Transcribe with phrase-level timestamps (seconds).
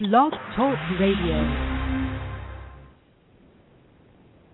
[0.00, 1.42] Blog Talk Radio.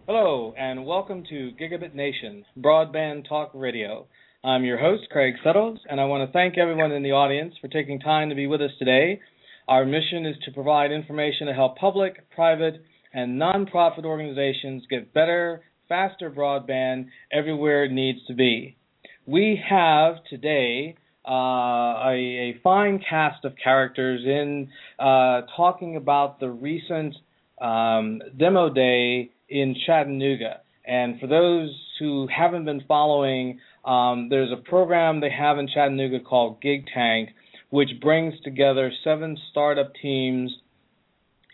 [0.06, 4.07] Hello, and welcome to Gigabit Nation, Broadband Talk Radio.
[4.43, 7.69] I'm your host, Craig Settles, and I want to thank everyone in the audience for
[7.69, 9.21] taking time to be with us today.
[9.69, 12.83] Our mission is to provide information to help public, private,
[13.13, 18.79] and nonprofit organizations get better, faster broadband everywhere it needs to be.
[19.27, 26.51] We have today uh, a, a, fine cast of characters in uh, talking about the
[26.51, 27.15] recent
[27.61, 30.61] um, demo day in Chattanooga.
[30.87, 36.21] And for those who haven't been following, um, there's a program they have in Chattanooga
[36.21, 37.31] called Gig Tank,
[37.70, 40.53] which brings together seven startup teams,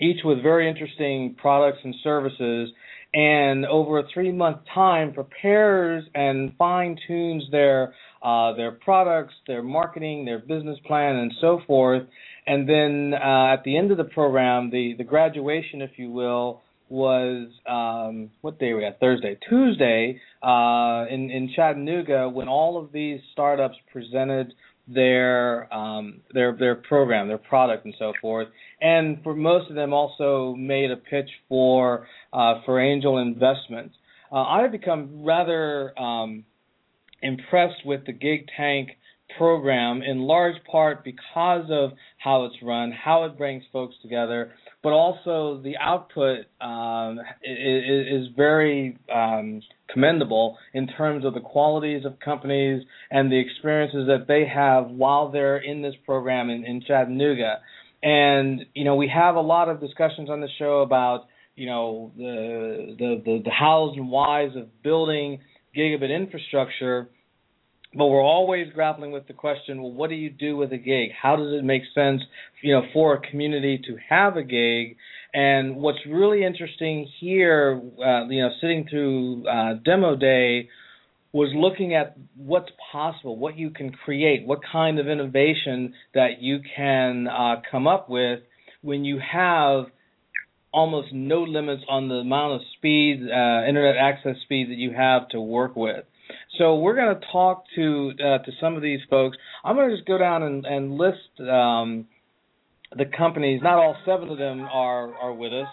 [0.01, 2.71] each with very interesting products and services,
[3.13, 9.63] and over a three month time prepares and fine tunes their uh, their products, their
[9.63, 12.03] marketing, their business plan, and so forth.
[12.47, 16.63] And then uh, at the end of the program, the, the graduation, if you will,
[16.89, 18.99] was um, what day were we at?
[18.99, 24.53] Thursday, Tuesday uh, in in Chattanooga when all of these startups presented
[24.89, 28.49] their um, their their program, their product, and so forth.
[28.81, 33.93] And for most of them, also made a pitch for uh, for angel investment.
[34.33, 36.45] Uh, I have become rather um,
[37.23, 38.91] impressed with the Gig Tank
[39.37, 44.91] program in large part because of how it's run, how it brings folks together, but
[44.91, 49.61] also the output um, is, is, very um,
[49.93, 55.31] commendable in terms of the qualities of companies and the experiences that they have while
[55.31, 57.61] they're in this program in, in Chattanooga.
[58.03, 62.13] And you know, we have a lot of discussions on the show about you know
[62.17, 65.41] the the the, the hows and whys of building
[65.77, 67.09] gigabit infrastructure
[67.95, 71.11] but we're always grappling with the question well what do you do with a gig?
[71.21, 72.23] How does it make sense
[72.63, 74.97] you know for a community to have a gig?
[75.33, 80.69] And what's really interesting here uh, you know sitting through uh, demo day
[81.33, 86.59] was looking at what's possible what you can create what kind of innovation that you
[86.77, 88.41] can uh, come up with
[88.83, 89.87] when you have
[90.73, 95.29] almost no limits on the amount of speed uh, internet access speed that you have
[95.29, 96.05] to work with
[96.59, 99.37] so we're going to talk to uh, to some of these folks.
[99.65, 102.07] I'm going to just go down and, and list um,
[102.97, 103.61] the companies.
[103.63, 105.69] Not all seven of them are are with us,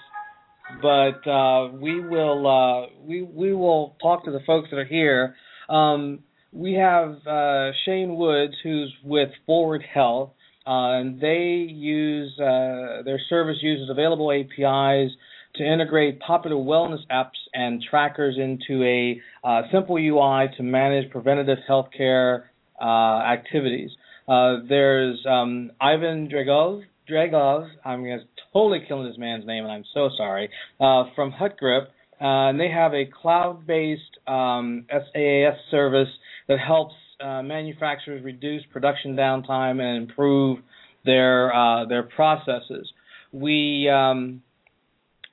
[0.81, 5.35] but uh, we will uh, we we will talk to the folks that are here.
[5.67, 6.19] Um,
[6.53, 10.31] we have uh, Shane Woods, who's with Forward Health,
[10.67, 15.11] and they use uh, their service uses available APIs
[15.55, 21.57] to integrate popular wellness apps and trackers into a uh, simple UI to manage preventative
[21.69, 22.43] healthcare
[22.79, 23.91] uh, activities.
[24.27, 28.05] Uh, there's um, Ivan Dragov, Dragov, I'm
[28.51, 30.49] totally killing this man's name, and I'm so sorry,
[30.79, 31.87] uh, from HutGrip.
[32.19, 36.09] Uh, and they have a cloud-based um, SaaS service
[36.47, 40.59] that helps uh, manufacturers reduce production downtime and improve
[41.05, 41.51] their
[41.87, 42.91] their processes.
[43.31, 44.41] We um,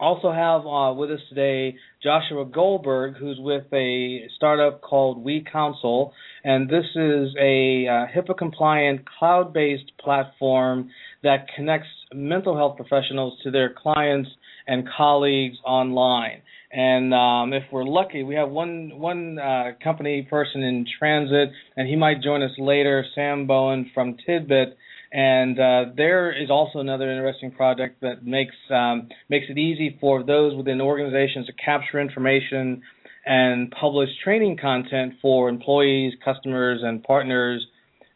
[0.00, 6.10] also have uh, with us today Joshua Goldberg, who's with a startup called WeCounsel,
[6.42, 10.90] and this is a uh, HIPAA-compliant, cloud-based platform
[11.22, 14.28] that connects mental health professionals to their clients
[14.66, 16.42] and colleagues online.
[16.76, 21.88] And um, if we're lucky, we have one one uh, company person in transit, and
[21.88, 23.04] he might join us later.
[23.14, 24.76] Sam Bowen from Tidbit
[25.14, 30.24] and uh, there is also another interesting project that makes um, makes it easy for
[30.24, 32.82] those within organizations to capture information
[33.24, 37.64] and publish training content for employees, customers, and partners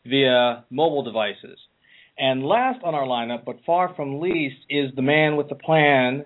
[0.04, 1.56] via mobile devices.
[2.18, 6.24] And last on our lineup, but far from least, is the man with the plan,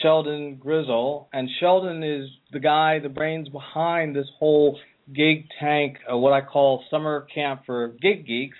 [0.00, 1.28] Sheldon Grizzle.
[1.32, 4.78] And Sheldon is the guy, the brains behind this whole
[5.14, 8.56] gig tank, uh, what I call summer camp for gig geeks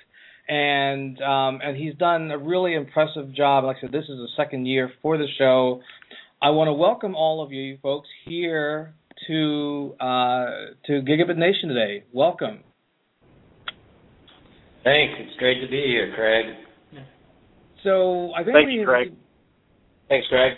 [0.48, 3.64] and um, and he's done a really impressive job.
[3.64, 5.81] Like I said, this is the second year for the show.
[6.40, 8.94] I want to welcome all of you folks here
[9.29, 10.46] to uh,
[10.87, 12.05] to Gigabit Nation today.
[12.12, 12.61] Welcome.
[14.84, 15.14] Thanks.
[15.20, 16.56] It's great to be here, Craig.
[17.84, 19.14] So I think Thanks, we, Craig.
[20.08, 20.55] Thanks, Craig.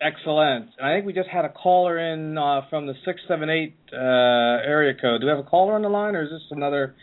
[0.00, 0.70] Excellent.
[0.82, 3.96] I think we just had a caller in uh, from the six seven eight uh,
[3.96, 5.20] area code.
[5.20, 6.94] Do we have a caller on the line, or is this another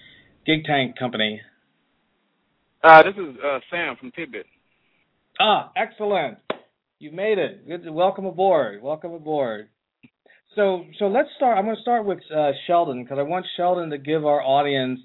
[0.45, 1.41] gig tank company?
[2.83, 4.45] Uh, this is uh, Sam from Tidbit.
[5.39, 6.37] Ah, excellent.
[6.99, 7.67] You made it.
[7.67, 7.89] Good.
[7.89, 8.81] Welcome aboard.
[8.83, 9.69] Welcome aboard.
[10.55, 11.57] So, so let's start.
[11.57, 14.99] I'm going to start with uh, Sheldon because I want Sheldon to give our audience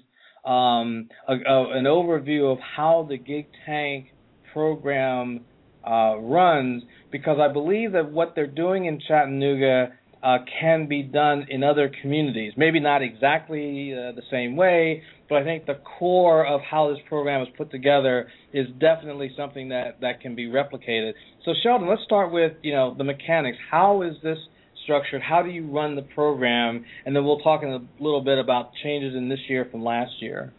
[0.45, 4.09] um, a, a, an overview of how the Gig Tank
[4.53, 5.41] program
[5.85, 11.45] uh, runs because I believe that what they're doing in Chattanooga uh, can be done
[11.49, 12.53] in other communities.
[12.57, 16.99] Maybe not exactly uh, the same way, but I think the core of how this
[17.07, 21.13] program is put together is definitely something that, that can be replicated.
[21.45, 23.57] So Sheldon, let's start with you know the mechanics.
[23.71, 24.37] How is this
[24.83, 25.21] structured?
[25.21, 26.83] How do you run the program?
[27.05, 30.11] And then we'll talk in a little bit about changes in this year from last
[30.19, 30.51] year.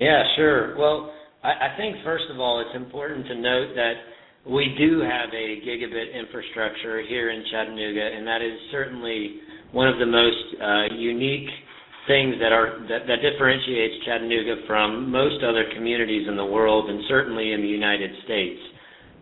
[0.00, 0.76] Yeah, sure.
[0.76, 1.12] Well,
[1.44, 3.94] I, think first of all, it's important to note that
[4.48, 9.40] we do have a gigabit infrastructure here in Chattanooga, and that is certainly
[9.72, 11.48] one of the most uh, unique
[12.08, 17.04] things that are that, that differentiates Chattanooga from most other communities in the world, and
[17.08, 18.60] certainly in the United States.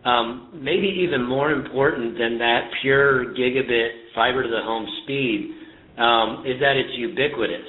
[0.05, 5.51] Um, maybe even more important than that pure gigabit fiber to the home speed
[5.97, 7.67] um, is that it's ubiquitous.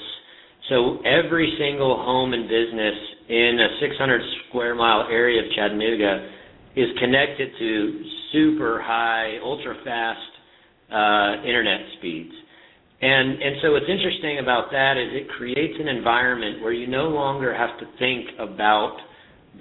[0.68, 6.30] So every single home and business in a 600 square mile area of Chattanooga
[6.76, 10.20] is connected to super high, ultra fast
[10.92, 12.32] uh, internet speeds.
[13.00, 17.08] And and so what's interesting about that is it creates an environment where you no
[17.08, 18.96] longer have to think about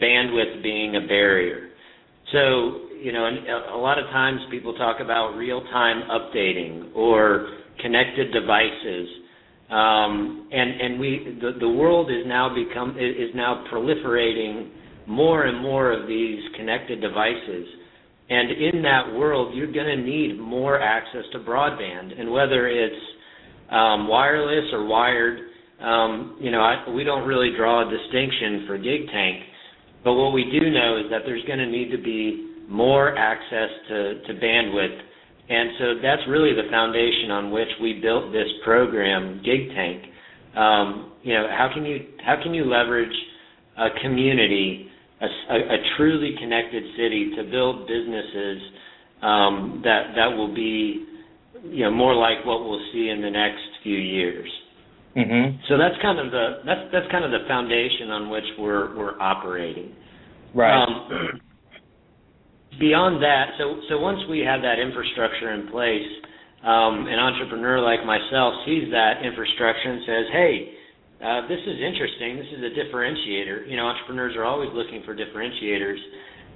[0.01, 1.69] bandwidth being a barrier.
[2.31, 3.27] So you know,
[3.74, 7.50] a lot of times people talk about real time updating or
[7.81, 9.10] connected devices.
[9.74, 14.70] Um, and and we the, the world is now become is now proliferating
[15.08, 17.68] more and more of these connected devices.
[18.30, 22.20] And in that world, you're going to need more access to broadband.
[22.20, 23.04] And whether it's
[23.70, 25.40] um, wireless or wired,
[25.81, 29.44] um, you know, I, we don't really draw a distinction for Gig Tank.
[30.04, 33.70] But what we do know is that there's going to need to be more access
[33.90, 35.00] to, to bandwidth.
[35.50, 40.04] And so that's really the foundation on which we built this program, Gig Tank.
[40.56, 43.16] Um, you know, how can you how can you leverage
[43.78, 44.90] a community
[45.22, 48.62] a, a truly connected city to build businesses
[49.22, 51.06] um, that that will be
[51.63, 54.50] you know more like what we'll see in the next few years.
[55.16, 55.57] Mm-hmm.
[55.69, 59.19] So that's kind of the that's that's kind of the foundation on which we're we're
[59.19, 59.96] operating.
[60.54, 60.84] Right.
[60.84, 61.42] Um,
[62.80, 66.08] beyond that, so once we have that infrastructure in place,
[66.64, 70.74] um, an entrepreneur like myself sees that infrastructure and says, "Hey,
[71.24, 72.36] uh, this is interesting.
[72.36, 73.70] This is a differentiator.
[73.72, 76.00] You know, entrepreneurs are always looking for differentiators.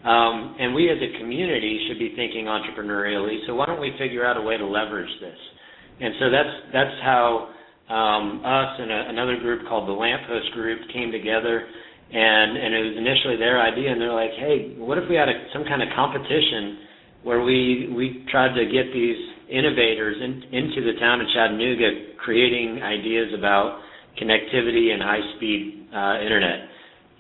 [0.04, 3.48] Um, and we as a community should be thinking entrepreneurially.
[3.48, 5.40] So why don't we figure out a way to leverage this?
[6.00, 7.50] And so that's that's how
[7.90, 11.68] um, us and another group called the Lamppost Group came together.
[12.08, 15.28] And and it was initially their idea, and they're like, hey, what if we had
[15.28, 16.88] a, some kind of competition
[17.24, 19.20] where we we tried to get these
[19.52, 23.82] innovators in, into the town of Chattanooga, creating ideas about
[24.22, 26.72] connectivity and high speed uh, internet.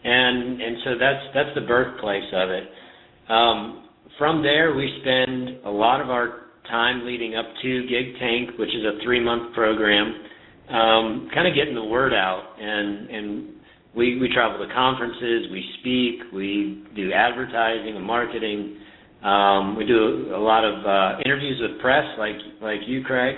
[0.03, 2.63] And and so that's that's the birthplace of it.
[3.27, 8.57] Um, from there, we spend a lot of our time leading up to Gig Tank,
[8.57, 10.15] which is a three month program,
[10.69, 12.55] um, kind of getting the word out.
[12.59, 13.49] And and
[13.97, 18.77] we we travel to conferences, we speak, we do advertising and marketing.
[19.23, 23.35] Um, we do a lot of uh, interviews with press, like like you, Craig,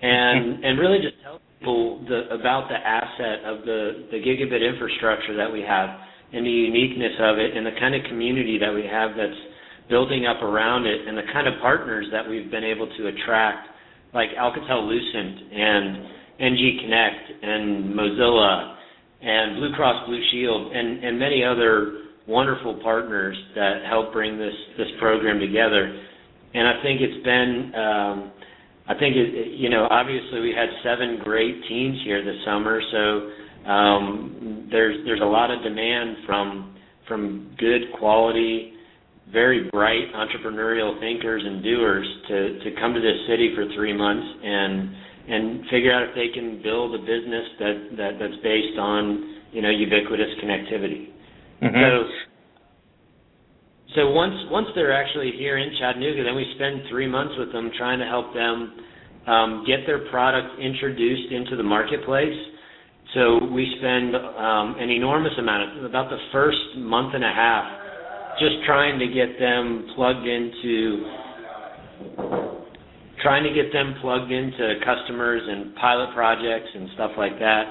[0.00, 5.36] and and really just tell people the, about the asset of the, the gigabit infrastructure
[5.36, 5.90] that we have
[6.32, 9.36] and the uniqueness of it and the kind of community that we have that's
[9.90, 13.68] building up around it and the kind of partners that we've been able to attract
[14.14, 16.06] like Alcatel Lucent and
[16.38, 18.76] NG Connect and Mozilla
[19.22, 24.54] and Blue Cross Blue Shield and, and many other wonderful partners that help bring this,
[24.78, 26.00] this program together.
[26.54, 28.32] And I think it's been um,
[28.90, 33.70] I think it, you know obviously we had seven great teams here this summer, so
[33.70, 36.74] um, there's there's a lot of demand from
[37.06, 38.72] from good quality,
[39.32, 44.26] very bright entrepreneurial thinkers and doers to to come to this city for three months
[44.42, 44.90] and
[45.28, 49.62] and figure out if they can build a business that that that's based on you
[49.62, 51.10] know ubiquitous connectivity.
[51.62, 51.76] Mm-hmm.
[51.76, 52.08] So
[53.96, 57.70] so once once they're actually here in Chattanooga, then we spend three months with them
[57.76, 58.76] trying to help them
[59.26, 62.38] um, get their product introduced into the marketplace.
[63.14, 67.80] So we spend um, an enormous amount of about the first month and a half
[68.38, 71.04] just trying to get them plugged into
[73.22, 77.64] trying to get them plugged into customers and pilot projects and stuff like that.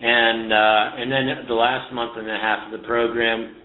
[0.00, 3.56] And uh, and then the last month and a half of the program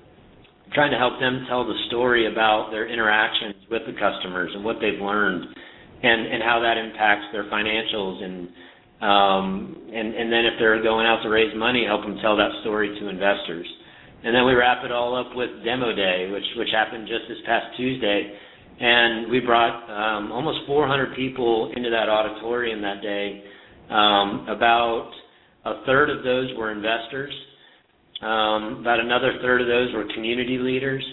[0.73, 4.77] trying to help them tell the story about their interactions with the customers and what
[4.81, 5.45] they've learned
[6.01, 8.49] and and how that impacts their financials and
[9.05, 12.49] um and and then if they're going out to raise money help them tell that
[12.61, 13.67] story to investors
[14.23, 17.43] and then we wrap it all up with demo day, which which happened just this
[17.45, 18.31] past Tuesday,
[18.80, 23.44] and we brought um, almost 400 people into that auditorium that day.
[23.89, 25.12] Um, about
[25.65, 27.34] a third of those were investors.
[28.22, 31.03] Um, about another third of those were community leaders,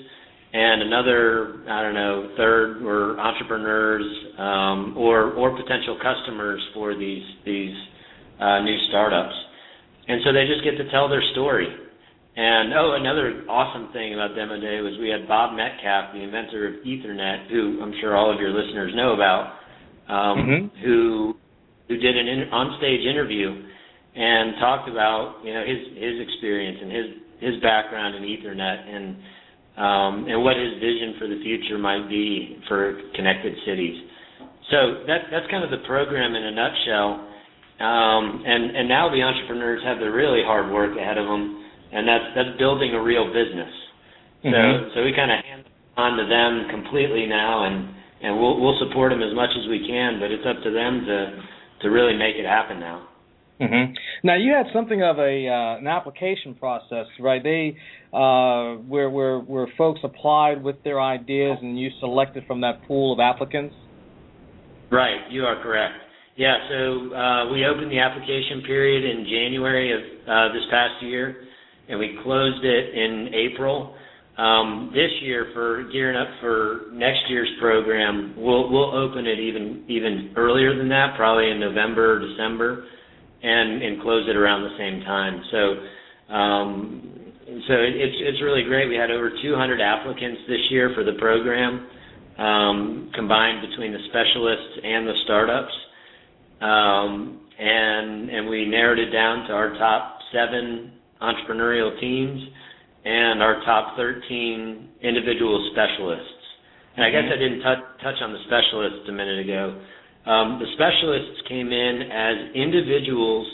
[0.53, 4.05] and another I don't know third were entrepreneurs
[4.39, 7.75] um, or or potential customers for these these
[8.41, 9.35] uh, new startups.
[10.09, 11.69] And so they just get to tell their story.
[12.37, 16.69] And oh, another awesome thing about Demo Day was we had Bob Metcalfe, the inventor
[16.69, 19.59] of Ethernet, who I'm sure all of your listeners know about,
[20.09, 20.85] um, mm-hmm.
[20.85, 21.35] who
[21.89, 23.51] who did an in, on-stage interview
[24.15, 27.07] and talked about you know his his experience and his
[27.41, 29.17] his background in Ethernet and
[29.81, 33.97] um, and what his vision for the future might be for connected cities.
[34.71, 37.27] So that that's kind of the program in a nutshell.
[37.81, 42.07] Um, and and now the entrepreneurs have the really hard work ahead of them, and
[42.07, 43.73] that's that's building a real business.
[44.45, 44.55] Mm-hmm.
[44.55, 45.65] So so we kind of hand
[45.97, 49.87] on to them completely now, and and we'll we'll support them as much as we
[49.87, 51.19] can, but it's up to them to
[51.83, 53.09] to really make it happen now.
[53.61, 53.93] Mm-hmm.
[54.25, 57.43] Now you had something of a uh, an application process, right?
[57.43, 57.77] They
[58.13, 63.13] uh, where where where folks applied with their ideas, and you selected from that pool
[63.13, 63.75] of applicants.
[64.91, 65.95] Right, you are correct.
[66.37, 71.37] Yeah, so uh, we opened the application period in January of uh, this past year,
[71.91, 73.95] and we closed it in April.
[74.39, 79.85] Um, this year, for gearing up for next year's program, we'll we'll open it even
[79.89, 82.87] even earlier than that, probably in November or December,
[83.43, 85.43] and and close it around the same time.
[85.51, 87.33] So um,
[87.69, 88.89] so it, it's it's really great.
[88.89, 91.87] We had over 200 applicants this year for the program,
[92.39, 95.75] um, combined between the specialists and the startups
[96.61, 102.41] um, and and we narrowed it down to our top seven entrepreneurial teams
[103.05, 106.41] and our top 13 individual specialists.
[106.97, 109.81] And I guess I didn't t- touch on the specialists a minute ago.
[110.27, 113.47] Um, the specialists came in as individuals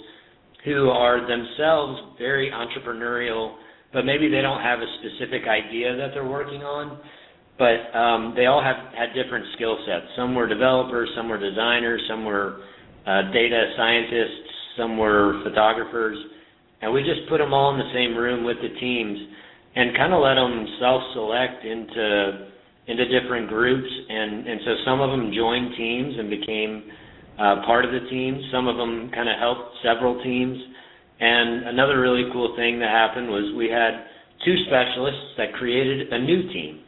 [0.65, 3.55] who are themselves very entrepreneurial,
[3.93, 6.99] but maybe they don't have a specific idea that they're working on.
[7.59, 10.07] But um, they all have had different skill sets.
[10.17, 12.61] Some were developers, some were designers, some were
[13.07, 16.19] uh, data scientists, some were photographers,
[16.87, 19.19] and we just put them all in the same room with the teams
[19.75, 22.55] and kind of let them self-select into
[22.87, 26.87] into different groups and and so some of them joined teams and became
[27.39, 28.41] uh, part of the team.
[28.53, 30.57] Some of them kind of helped several teams.
[31.21, 34.09] And another really cool thing that happened was we had
[34.45, 36.81] two specialists that created a new team.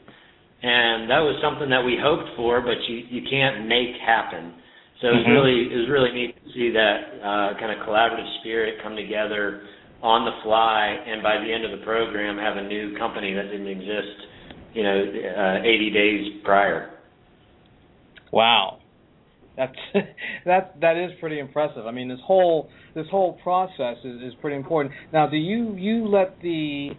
[0.63, 4.55] And that was something that we hoped for, but you, you can't make happen.
[5.01, 5.39] So it was mm-hmm.
[5.39, 9.63] really it was really neat to see that uh, kind of collaborative spirit come together
[10.03, 13.51] on the fly, and by the end of the program, have a new company that
[13.51, 14.27] didn't exist,
[14.73, 15.05] you know,
[15.37, 16.91] uh, 80 days prior.
[18.33, 18.79] Wow,
[19.57, 19.75] that's
[20.45, 21.87] that that is pretty impressive.
[21.87, 24.95] I mean, this whole this whole process is, is pretty important.
[25.13, 26.91] Now, do you you let the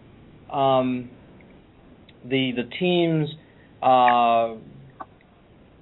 [0.52, 1.10] um,
[2.24, 3.28] the the teams
[3.82, 4.56] uh,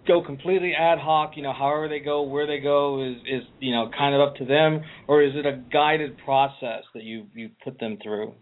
[0.09, 3.73] go completely ad hoc, you know, however they go, where they go is is you
[3.73, 7.51] know kind of up to them, or is it a guided process that you you
[7.63, 8.35] put them through?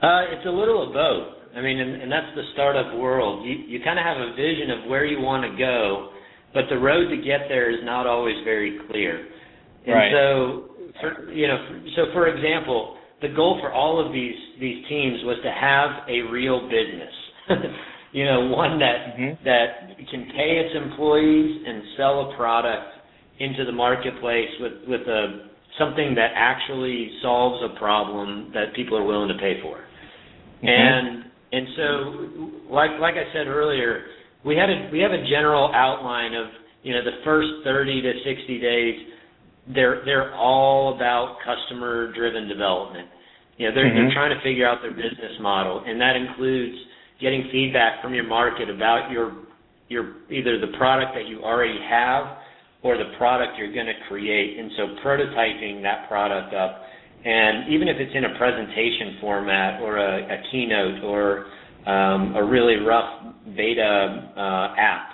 [0.00, 1.34] Uh, it's a little of both.
[1.56, 3.44] I mean, and, and that's the startup world.
[3.44, 6.10] You you kind of have a vision of where you want to go,
[6.54, 9.26] but the road to get there is not always very clear.
[9.86, 10.12] And right.
[10.12, 10.68] so,
[11.00, 15.38] for, you know, so for example, the goal for all of these these teams was
[15.42, 17.14] to have a real business.
[18.12, 19.44] you know, one that mm-hmm.
[19.44, 22.98] that can pay its employees and sell a product
[23.40, 25.48] into the marketplace with with a
[25.78, 29.76] something that actually solves a problem that people are willing to pay for.
[29.76, 30.66] Mm-hmm.
[30.66, 34.06] And and so like like I said earlier,
[34.44, 36.46] we had a we have a general outline of,
[36.82, 38.94] you know, the first 30 to 60 days
[39.74, 43.08] they're they're all about customer driven development.
[43.58, 44.08] You know, they're mm-hmm.
[44.08, 46.76] they're trying to figure out their business model and that includes
[47.20, 49.44] getting feedback from your market about your
[49.88, 52.36] your either the product that you already have
[52.82, 56.82] or the product you're going to create and so prototyping that product up
[57.24, 61.46] and even if it's in a presentation format or a, a keynote or
[61.86, 65.10] um, a really rough beta uh, app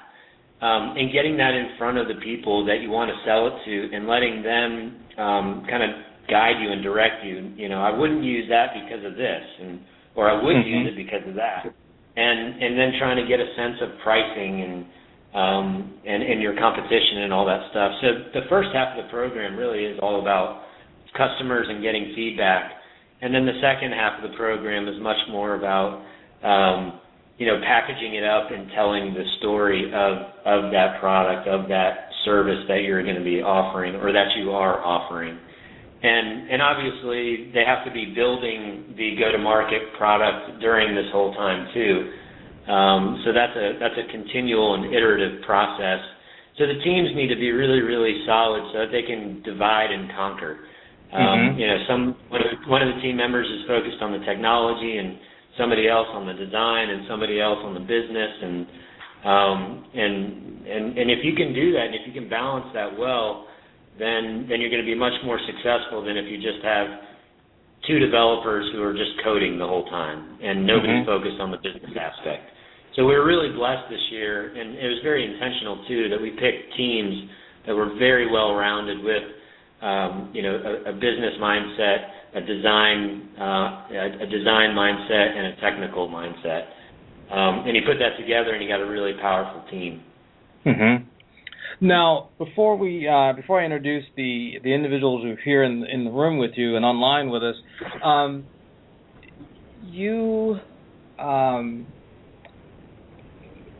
[0.60, 3.64] um, and getting that in front of the people that you want to sell it
[3.64, 5.90] to and letting them um, kind of
[6.28, 9.80] guide you and direct you you know I wouldn't use that because of this and
[10.16, 10.68] or I would mm-hmm.
[10.68, 11.74] use it because of that
[12.16, 14.84] and and then trying to get a sense of pricing and
[15.34, 17.90] um, and, and your competition and all that stuff.
[18.00, 18.06] So
[18.38, 20.62] the first half of the program really is all about
[21.16, 22.70] customers and getting feedback.
[23.20, 26.02] and then the second half of the program is much more about
[26.42, 27.00] um,
[27.38, 30.12] you know packaging it up and telling the story of
[30.44, 34.50] of that product of that service that you're going to be offering or that you
[34.52, 35.38] are offering
[36.04, 41.08] and and obviously they have to be building the go to market product during this
[41.10, 42.12] whole time too.
[42.70, 46.04] Um, so that's a that's a continual and iterative process.
[46.60, 50.12] So the teams need to be really really solid so that they can divide and
[50.12, 50.68] conquer.
[51.12, 51.58] Um, mm-hmm.
[51.58, 54.98] you know some one of, one of the team members is focused on the technology
[55.00, 55.16] and
[55.56, 58.32] somebody else on the design and somebody else on the business.
[58.44, 58.66] And
[59.24, 60.14] um, and
[60.68, 63.48] and and if you can do that and if you can balance that well
[63.98, 66.86] then then you're going to be much more successful than if you just have
[67.86, 71.10] two developers who are just coding the whole time and nobody's mm-hmm.
[71.10, 72.50] focused on the business aspect.
[72.96, 76.30] So we were really blessed this year, and it was very intentional too that we
[76.30, 77.28] picked teams
[77.66, 79.22] that were very well rounded with,
[79.82, 81.98] um, you know, a, a business mindset,
[82.34, 83.44] a design, uh,
[83.90, 86.70] a, a design mindset, and a technical mindset.
[87.34, 90.02] Um, and he put that together, and he got a really powerful team.
[90.64, 91.04] Mm-hmm.
[91.80, 96.04] Now, before we uh, before I introduce the the individuals who are here in in
[96.04, 97.56] the room with you and online with us,
[98.02, 98.46] um,
[99.82, 100.58] you
[101.18, 101.86] um,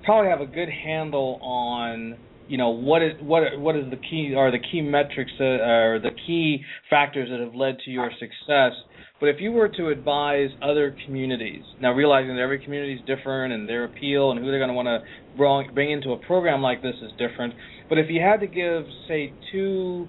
[0.05, 2.17] probably have a good handle on
[2.49, 6.11] you know what is what what is the key are the key metrics or the
[6.27, 8.73] key factors that have led to your success.
[9.21, 13.53] But if you were to advise other communities, now realizing that every community is different
[13.55, 16.83] and their appeal and who they're going to want to bring into a program like
[16.83, 17.55] this is different,
[17.89, 20.09] but if you had to give, say, two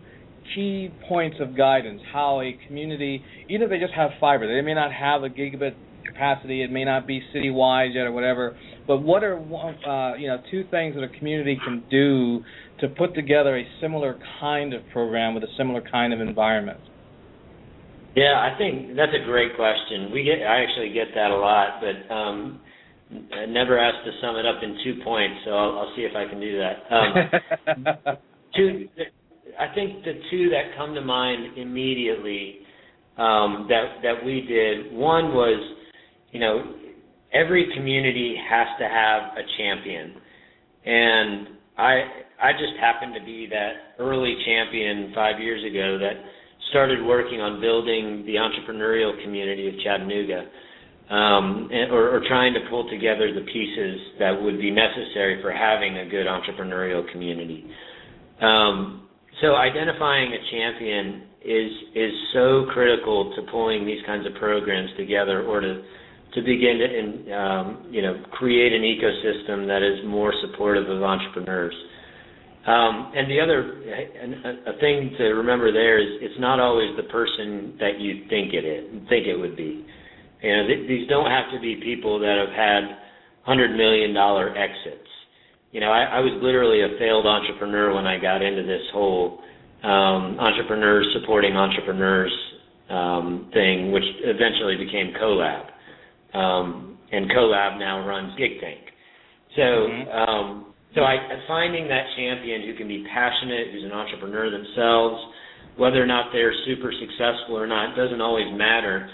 [0.56, 4.74] key points of guidance, how a community, even if they just have fiber, they may
[4.74, 8.58] not have a gigabit capacity, it may not be citywide yet or whatever,
[8.88, 12.44] but what are uh, you know two things that a community can do
[12.80, 16.80] to put together a similar kind of program with a similar kind of environment?
[18.16, 20.12] Yeah, I think that's a great question.
[20.12, 22.62] We get I actually get that a lot, but um,
[23.34, 26.16] I never asked to sum it up in two points, so I'll, I'll see if
[26.16, 26.96] I can do that.
[26.96, 28.16] Um,
[28.56, 28.88] two,
[29.60, 32.60] I think the two that come to mind immediately
[33.18, 34.94] um, that that we did.
[34.94, 35.78] One was,
[36.32, 36.74] you know,
[37.34, 40.14] every community has to have a champion,
[40.86, 41.94] and I
[42.42, 46.14] I just happened to be that early champion five years ago that
[46.70, 50.46] started working on building the entrepreneurial community of Chattanooga
[51.10, 55.52] um, and, or, or trying to pull together the pieces that would be necessary for
[55.52, 57.66] having a good entrepreneurial community.
[58.42, 59.08] Um,
[59.42, 65.44] so identifying a champion is is so critical to pulling these kinds of programs together,
[65.44, 65.84] or to
[66.34, 71.76] to begin to um, you know create an ecosystem that is more supportive of entrepreneurs.
[72.66, 77.04] Um, and the other a, a thing to remember there is it's not always the
[77.14, 79.86] person that you think it is think it would be.
[80.42, 82.98] You know, th- these don't have to be people that have had
[83.44, 85.08] hundred million dollar exits.
[85.72, 89.42] You know, I, I was literally a failed entrepreneur when I got into this whole
[89.84, 92.34] um, entrepreneurs supporting entrepreneurs
[92.90, 95.66] um, thing, which eventually became CoLab.
[96.34, 98.82] Um, and CoLab now runs GigTank.
[99.56, 100.30] So, mm-hmm.
[100.30, 105.22] um, so I finding that champion who can be passionate, who's an entrepreneur themselves,
[105.78, 109.10] whether or not they're super successful or not doesn't always matter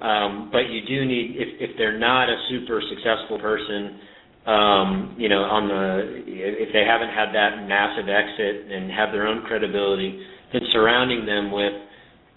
[0.00, 4.00] um, but you do need if if they're not a super successful person,
[4.46, 9.26] um, you know, on the if they haven't had that massive exit and have their
[9.26, 10.20] own credibility,
[10.52, 11.72] then surrounding them with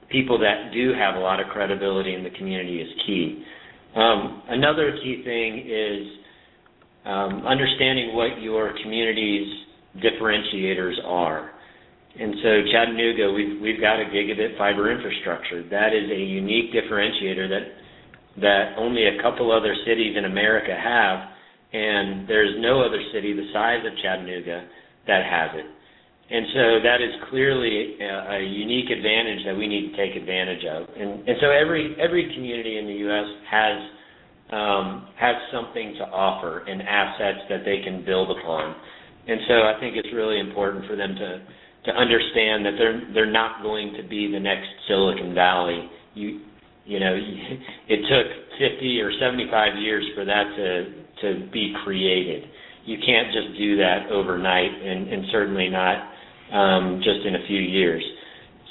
[0.09, 3.43] people that do have a lot of credibility in the community is key.
[3.95, 6.18] Um, another key thing is
[7.05, 9.47] um, understanding what your community's
[9.97, 11.51] differentiators are.
[12.19, 15.63] And so Chattanooga, we've we've got a gigabit fiber infrastructure.
[15.69, 17.65] That is a unique differentiator that
[18.41, 21.29] that only a couple other cities in America have,
[21.73, 24.67] and there's no other city the size of Chattanooga
[25.07, 25.65] that has it.
[26.29, 30.63] And so that is clearly a, a unique advantage that we need to take advantage
[30.65, 30.85] of.
[30.93, 33.27] And, and so every every community in the U.S.
[33.49, 33.77] has
[34.51, 38.75] um, has something to offer and assets that they can build upon.
[39.27, 41.41] And so I think it's really important for them to
[41.85, 45.89] to understand that they're they're not going to be the next Silicon Valley.
[46.15, 46.41] You
[46.85, 47.13] you know,
[47.87, 52.43] it took 50 or 75 years for that to to be created.
[52.85, 55.97] You can't just do that overnight, and, and certainly not
[56.51, 58.03] um, just in a few years.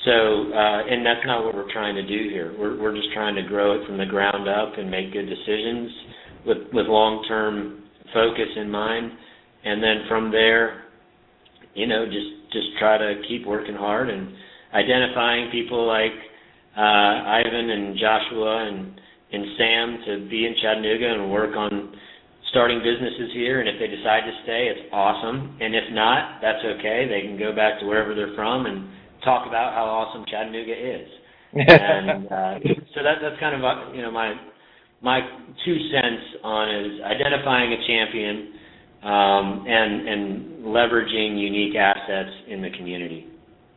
[0.09, 2.57] So, uh, and that's not what we're trying to do here.
[2.59, 5.93] We're we're just trying to grow it from the ground up and make good decisions
[6.47, 9.13] with with long-term focus in mind,
[9.65, 10.85] and then from there,
[11.75, 14.33] you know, just just try to keep working hard and
[14.73, 16.17] identifying people like
[16.75, 18.99] uh, Ivan and Joshua and
[19.31, 21.93] and Sam to be in Chattanooga and work on
[22.49, 23.61] starting businesses here.
[23.61, 25.59] And if they decide to stay, it's awesome.
[25.61, 27.05] And if not, that's okay.
[27.05, 28.89] They can go back to wherever they're from and
[29.25, 31.09] talk about how awesome Chattanooga is.
[31.53, 32.55] and uh,
[32.95, 34.35] so that that's kind of uh, you know my
[35.01, 35.21] my
[35.65, 38.53] two cents on is identifying a champion
[39.03, 43.27] um, and and leveraging unique assets in the community.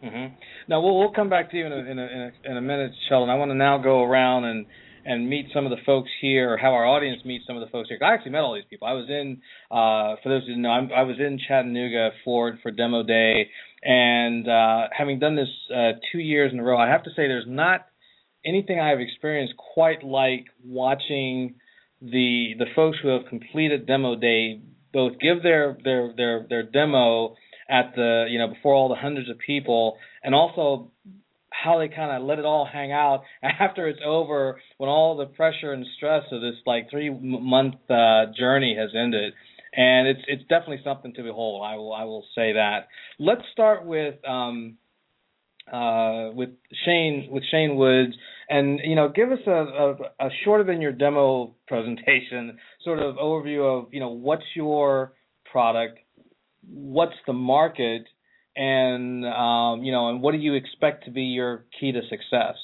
[0.04, 0.34] Mm-hmm.
[0.68, 2.62] Now we'll we'll come back to you in a in a in a, in a
[2.62, 3.30] minute, Sheldon.
[3.30, 4.66] I want to now go around and
[5.06, 7.72] and meet some of the folks here, or have our audience meet some of the
[7.72, 7.98] folks here.
[8.02, 8.88] I actually met all these people.
[8.88, 12.72] I was in, uh, for those who know, I'm, i was in Chattanooga for for
[12.72, 13.50] demo day,
[13.84, 17.28] and uh, having done this uh, two years in a row, I have to say
[17.28, 17.88] there's not
[18.46, 21.56] anything I have experienced quite like watching
[22.02, 24.16] the the folks who have completed demo.
[24.16, 24.62] Day
[24.94, 27.36] both give their their their their demo
[27.70, 30.92] at the you know before all the hundreds of people and also
[31.52, 35.26] how they kind of let it all hang out after it's over when all the
[35.26, 39.34] pressure and stress of this like three month uh, journey has ended
[39.74, 42.88] and it's it's definitely something to behold i will i will say that
[43.20, 44.78] let's start with um
[45.72, 46.50] uh with
[46.86, 48.14] shane with shane woods
[48.50, 53.16] and you know give us a, a, a shorter than your demo presentation sort of
[53.16, 55.14] overview of you know what's your
[55.52, 56.00] product
[56.68, 58.06] what's the market
[58.56, 62.56] and um, you know, and what do you expect to be your key to success?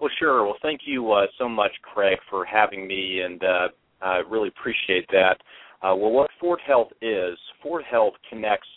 [0.00, 0.44] Well, sure.
[0.44, 3.68] Well, thank you uh, so much, Craig, for having me, and uh,
[4.02, 5.36] I really appreciate that.
[5.82, 8.68] Uh, well, what FwdHealth is, FwdHealth connects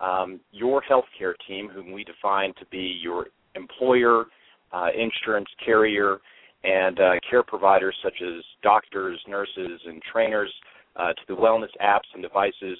[0.00, 4.26] um, your healthcare team, whom we define to be your employer,
[4.72, 6.18] uh, insurance carrier,
[6.64, 10.52] and uh, care providers such as doctors, nurses, and trainers,
[10.96, 12.78] uh, to the wellness apps and devices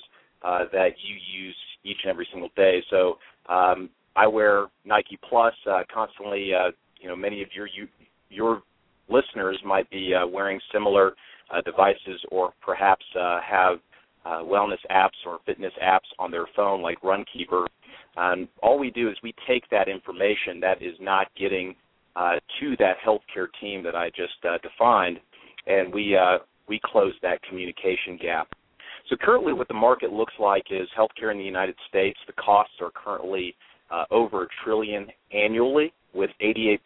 [0.72, 2.82] that you use each and every single day.
[2.90, 6.52] So um, I wear Nike Plus uh, constantly.
[6.54, 7.88] Uh, you know, many of your you,
[8.30, 8.62] your
[9.08, 11.12] listeners might be uh, wearing similar
[11.52, 13.78] uh, devices, or perhaps uh, have
[14.24, 17.66] uh, wellness apps or fitness apps on their phone, like Runkeeper.
[18.16, 21.74] And all we do is we take that information that is not getting
[22.16, 25.18] uh, to that healthcare team that I just uh, defined,
[25.66, 28.48] and we uh, we close that communication gap.
[29.10, 32.18] So currently, what the market looks like is healthcare in the United States.
[32.26, 33.54] The costs are currently
[33.90, 36.78] uh, over a trillion annually, with 88%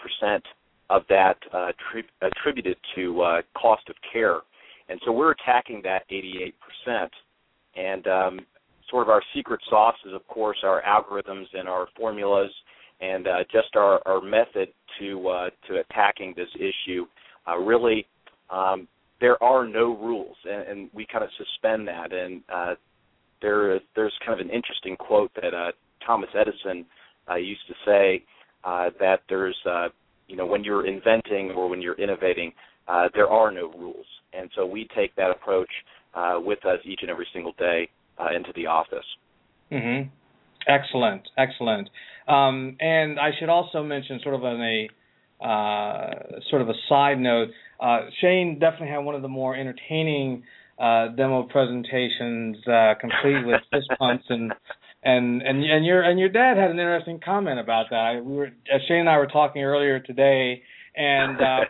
[0.91, 4.41] of that uh, tri- attributed to uh, cost of care.
[4.89, 7.09] And so we're attacking that 88%.
[7.77, 8.41] And um,
[8.91, 12.51] sort of our secret sauce is, of course, our algorithms and our formulas,
[13.01, 17.07] and uh, just our, our method to uh, to attacking this issue.
[17.47, 18.07] Uh, really
[18.51, 18.89] um,
[19.21, 22.13] there are no rules, and, and we kind of suspend that.
[22.13, 22.75] And uh,
[23.43, 25.53] there, there's kind of an interesting quote that
[26.05, 26.85] Thomas Edison
[27.39, 28.25] used to say
[28.65, 29.57] that there's,
[30.29, 32.53] you know, when you're inventing or when you're innovating,
[32.87, 34.07] uh, there are no rules.
[34.33, 35.71] And so we take that approach
[36.15, 37.89] uh, with us each and every single day
[38.19, 39.05] uh, into the office.
[39.73, 40.09] Mm-hmm.
[40.67, 41.89] Excellent, excellent.
[42.27, 44.89] Um, and I should also mention, sort of on a
[45.45, 47.49] uh, sort of a side note,
[47.81, 50.43] uh, Shane definitely had one of the more entertaining
[50.79, 52.57] uh, demo presentations,
[53.01, 54.53] complete with fist pumps and
[55.03, 57.97] and and and your and your dad had an interesting comment about that.
[57.97, 60.63] I, we were uh, Shane and I were talking earlier today,
[60.97, 61.61] and uh,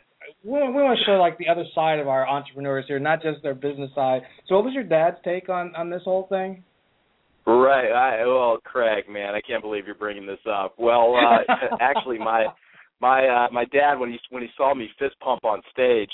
[0.45, 3.43] we, we want to show like the other side of our entrepreneurs here, not just
[3.43, 4.23] their business side.
[4.49, 6.65] So, what was your dad's take on on this whole thing?
[7.47, 7.91] Right.
[7.91, 10.75] I, well, Craig, man, I can't believe you're bringing this up.
[10.79, 12.47] Well, uh, actually, my
[13.01, 16.11] my uh, my dad when he when he saw me fist pump on stage,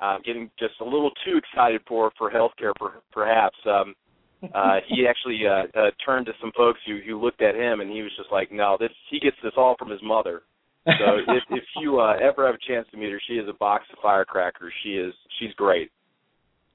[0.00, 3.56] uh, getting just a little too excited for for healthcare, per, perhaps.
[3.66, 3.94] Um,
[4.54, 7.90] uh, he actually uh, uh, turned to some folks who who looked at him, and
[7.90, 10.42] he was just like, "No, this he gets this all from his mother."
[10.86, 13.52] So if if you uh, ever have a chance to meet her, she is a
[13.54, 14.72] box of firecrackers.
[14.82, 15.90] She is she's great.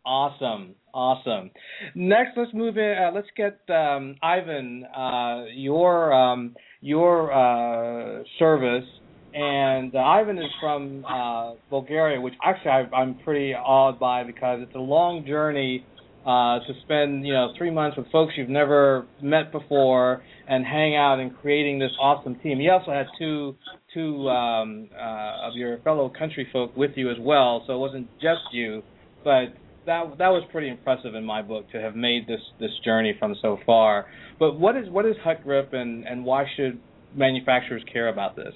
[0.06, 1.52] Awesome, awesome.
[1.96, 2.96] Next, let's move in.
[3.02, 8.86] Uh, let's get um, Ivan uh, your um, your uh, service
[9.34, 14.60] and uh, Ivan is from uh, Bulgaria, which actually I, I'm pretty awed by because
[14.62, 15.86] it's a long journey
[16.26, 20.96] uh, to spend you know three months with folks you've never met before and hang
[20.96, 22.60] out and creating this awesome team.
[22.60, 23.56] He also had two
[23.94, 28.08] two um, uh, of your fellow country folk with you as well, so it wasn't
[28.22, 28.82] just you,
[29.24, 29.54] but
[29.86, 33.36] that that was pretty impressive in my book to have made this this journey from
[33.42, 34.06] so far.
[34.40, 36.80] But what is what is HutGrip and and why should
[37.16, 38.54] manufacturers care about this?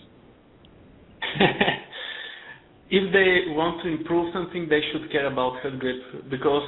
[2.89, 6.67] if they want to improve something, they should care about HutGrip because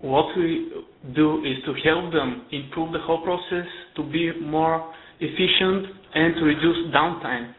[0.00, 0.70] what we
[1.14, 6.42] do is to help them improve the whole process, to be more efficient, and to
[6.44, 7.54] reduce downtime.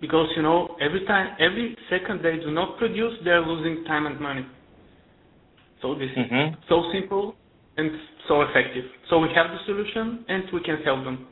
[0.00, 4.18] because you know every time every second they do not produce they're losing time and
[4.18, 4.46] money
[5.82, 6.52] so this Mhm.
[6.52, 7.36] is so simple
[7.76, 7.90] and
[8.26, 11.26] so effective so we have the solution and we can help them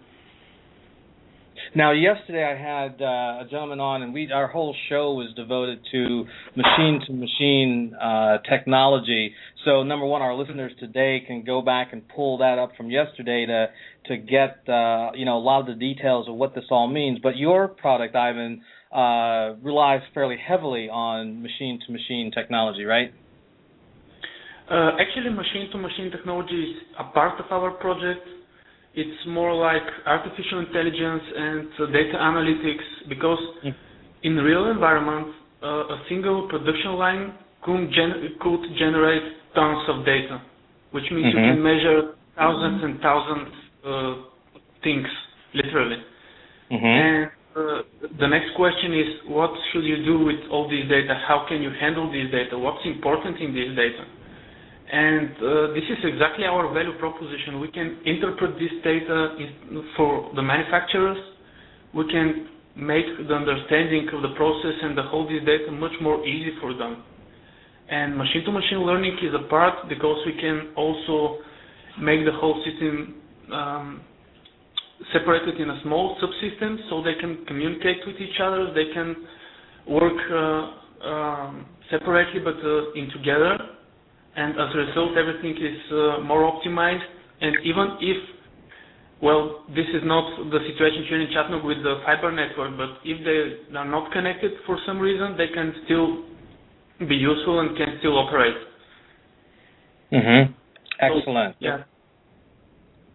[1.74, 5.80] Now, yesterday I had uh, a gentleman on, and we our whole show was devoted
[5.92, 6.24] to
[6.56, 9.32] machine to machine uh, technology.
[9.64, 13.46] So, number one, our listeners today can go back and pull that up from yesterday
[13.46, 13.66] to
[14.06, 17.18] to get uh, you know a lot of the details of what this all means.
[17.22, 23.12] But your product, Ivan, uh, relies fairly heavily on machine to machine technology, right?
[24.70, 28.20] Uh, actually, machine-to-machine technology is a part of our project.
[28.98, 33.74] It's more like artificial intelligence and uh, data analytics because Mm.
[34.28, 35.26] in real environment,
[35.62, 37.24] uh, a single production line
[37.62, 40.36] could, gen- could generate tons of data,
[40.90, 41.48] which means you Mhm.
[41.48, 41.98] can measure
[42.36, 43.48] thousands and thousands
[43.84, 44.14] uh,
[44.82, 45.08] things,
[45.54, 46.00] literally.
[46.70, 46.96] Mm-hmm.
[47.04, 47.82] And uh,
[48.22, 51.14] the next question is, what should you do with all this data?
[51.28, 52.58] How can you handle this data?
[52.58, 54.04] What's important in this data?
[54.90, 57.60] And uh, this is exactly our value proposition.
[57.60, 59.36] We can interpret this data
[59.96, 61.18] for the manufacturers.
[61.94, 66.24] We can make the understanding of the process and the whole this data much more
[66.26, 67.02] easy for them.
[67.90, 71.38] And machine-to-machine learning is a part because we can also
[72.00, 73.14] make the whole system
[73.52, 74.00] um,
[75.12, 78.72] separated in a small subsystem so they can communicate with each other.
[78.72, 79.16] They can
[79.86, 83.77] work uh, um, separately but uh, in together
[84.38, 87.04] and as a result everything is uh, more optimized
[87.40, 88.18] and even if
[89.20, 90.24] well this is not
[90.54, 93.38] the situation here in Chattanooga with the fiber network but if they
[93.76, 96.22] are not connected for some reason they can still
[97.08, 98.56] be useful and can still operate
[100.10, 100.52] Mm-hmm.
[101.00, 101.56] Excellent.
[101.60, 101.84] yeah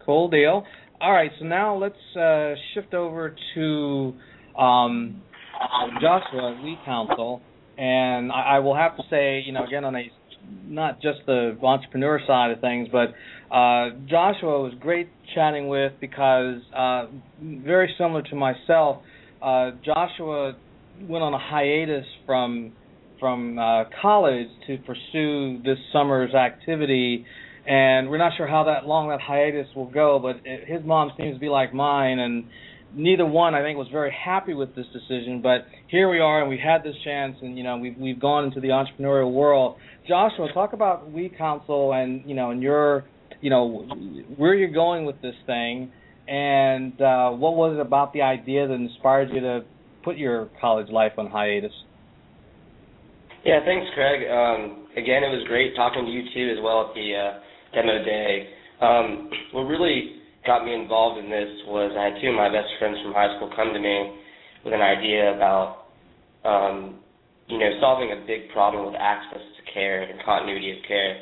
[0.04, 0.64] Cool deal.
[1.00, 4.14] All right, so now let's uh, shift over to
[4.58, 5.22] um,
[6.00, 6.56] Joshua,
[7.78, 10.10] and I, I will have to say, you know, again on a
[10.66, 13.14] not just the entrepreneur side of things, but
[13.54, 17.06] uh, Joshua was great chatting with because uh,
[17.40, 19.02] very similar to myself,
[19.42, 20.54] uh, Joshua
[21.00, 22.72] went on a hiatus from
[23.20, 27.24] from uh, college to pursue this summer's activity
[27.66, 30.18] and we're not sure how that long that hiatus will go.
[30.22, 32.44] But it, his mom seems to be like mine, and
[32.94, 35.40] neither one I think was very happy with this decision.
[35.42, 38.44] But here we are, and we had this chance, and you know we've we've gone
[38.44, 39.76] into the entrepreneurial world.
[40.08, 43.04] Joshua, talk about WeCounsel and you know and your
[43.40, 43.86] you know
[44.36, 45.90] where you're going with this thing,
[46.28, 49.60] and uh, what was it about the idea that inspired you to
[50.02, 51.72] put your college life on hiatus?
[53.44, 54.28] Yeah, thanks, Craig.
[54.30, 57.40] Um, again, it was great talking to you too as well at the uh,
[57.74, 58.48] demo day.
[58.80, 62.68] Um, what really got me involved in this was I had two of my best
[62.78, 64.20] friends from high school come to me
[64.64, 65.88] with an idea about,
[66.44, 67.00] um,
[67.48, 71.12] you know, solving a big problem with access to care and continuity of care,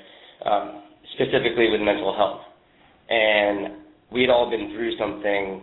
[0.46, 0.82] um,
[1.14, 2.42] specifically with mental health.
[3.10, 5.62] And we'd all been through something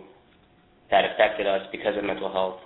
[0.90, 2.60] that affected us because of mental health.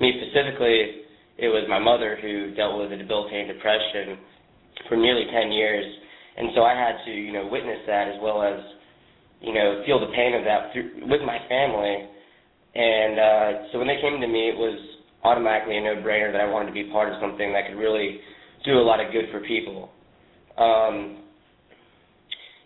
[0.00, 1.06] Me specifically,
[1.38, 4.18] it was my mother who dealt with a debilitating depression
[4.88, 5.84] for nearly 10 years
[6.36, 8.60] and so I had to, you know, witness that as well as,
[9.40, 12.08] you know, feel the pain of that through, with my family.
[12.74, 14.78] And uh, so when they came to me, it was
[15.24, 18.20] automatically a no-brainer that I wanted to be part of something that could really
[18.64, 19.90] do a lot of good for people.
[20.58, 21.22] Um,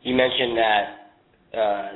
[0.02, 0.85] you mentioned that
[1.56, 1.88] uh,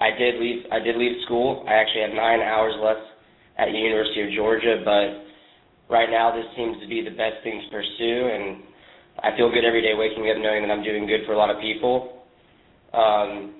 [0.00, 0.64] I did leave.
[0.72, 1.64] I did leave school.
[1.68, 3.06] I actually had nine hours left
[3.58, 7.62] at the University of Georgia, but right now this seems to be the best thing
[7.62, 8.62] to pursue, and
[9.22, 11.50] I feel good every day waking up knowing that I'm doing good for a lot
[11.50, 12.24] of people.
[12.92, 13.54] Um,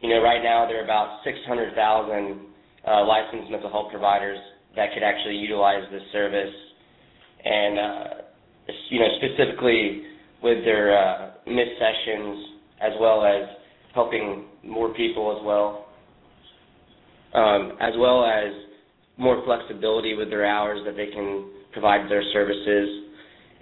[0.00, 2.40] you know, right now there are about 600,000
[2.86, 4.38] uh, licensed mental health providers
[4.76, 6.54] that could actually utilize this service,
[7.44, 8.04] and uh,
[8.88, 10.02] you know, specifically
[10.42, 12.46] with their uh, missed sessions
[12.80, 13.48] as well as
[13.94, 15.86] helping more people as well,
[17.34, 18.52] um, as well as
[19.18, 22.88] more flexibility with their hours that they can provide their services.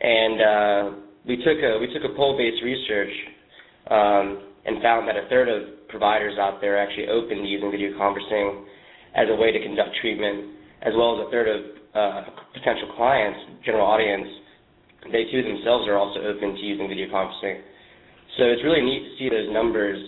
[0.01, 0.96] And uh,
[1.27, 3.12] we took a we took a poll-based research
[3.90, 7.96] um, and found that a third of providers out there actually open to using video
[7.98, 8.64] conferencing
[9.14, 11.61] as a way to conduct treatment, as well as a third of
[11.94, 14.29] uh, potential clients, general audience,
[15.12, 17.62] they too themselves are also open to using video conferencing.
[18.37, 19.98] So it's really neat to see those numbers,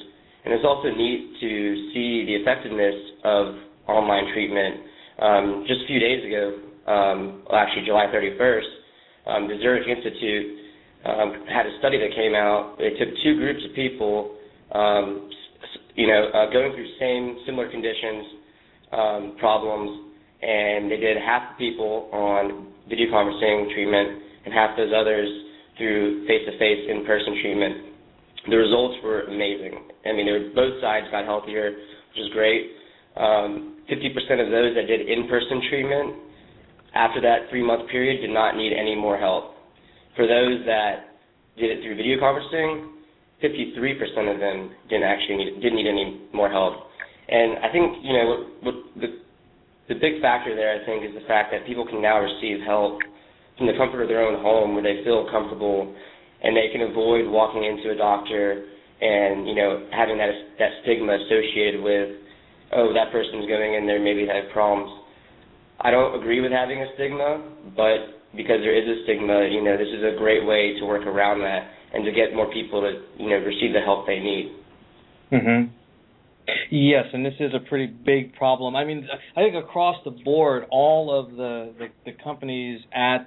[0.45, 1.51] and it's also neat to
[1.95, 3.55] see the effectiveness of
[3.89, 4.87] online treatment.
[5.19, 8.71] Um, just a few days ago, um, well, actually July 31st,
[9.27, 10.61] um, the Zurich Institute
[11.05, 12.77] um, had a study that came out.
[12.79, 14.37] They took two groups of people,
[14.73, 15.31] um,
[15.95, 18.27] you know, uh, going through same similar conditions,
[18.93, 24.93] um, problems, and they did half the people on video conferencing treatment and half those
[24.97, 25.29] others
[25.77, 27.75] through face-to-face in-person treatment.
[28.49, 29.85] The results were amazing.
[30.07, 32.73] I mean, were, both sides got healthier, which is great.
[33.17, 36.17] Um, 50% of those that did in-person treatment
[36.95, 39.55] after that three-month period did not need any more help.
[40.17, 41.17] For those that
[41.57, 43.00] did it through video conferencing,
[43.43, 46.75] 53% of them didn't actually need, didn't need any more help.
[47.29, 49.09] And I think you know what, what the
[49.89, 53.03] the big factor there, I think, is the fact that people can now receive help
[53.59, 55.91] from the comfort of their own home where they feel comfortable
[56.43, 58.71] and they can avoid walking into a doctor
[59.03, 60.31] and, you know, having that
[60.63, 62.23] that stigma associated with,
[62.77, 64.91] oh, that person's going in there, maybe they have problems.
[65.81, 67.43] I don't agree with having a stigma,
[67.75, 71.03] but because there is a stigma, you know, this is a great way to work
[71.03, 74.53] around that and to get more people to, you know, receive the help they need.
[75.33, 75.71] Mhm.
[76.71, 78.75] Yes, and this is a pretty big problem.
[78.75, 83.27] I mean, I think across the board, all of the the, the companies at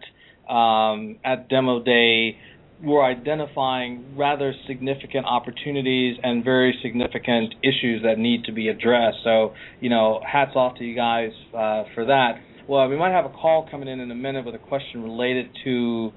[0.53, 2.37] um, at Demo Day
[2.83, 9.17] were identifying rather significant opportunities and very significant issues that need to be addressed.
[9.23, 12.41] So, you know, hats off to you guys uh, for that.
[12.67, 15.49] Well, we might have a call coming in in a minute with a question related
[15.63, 16.11] to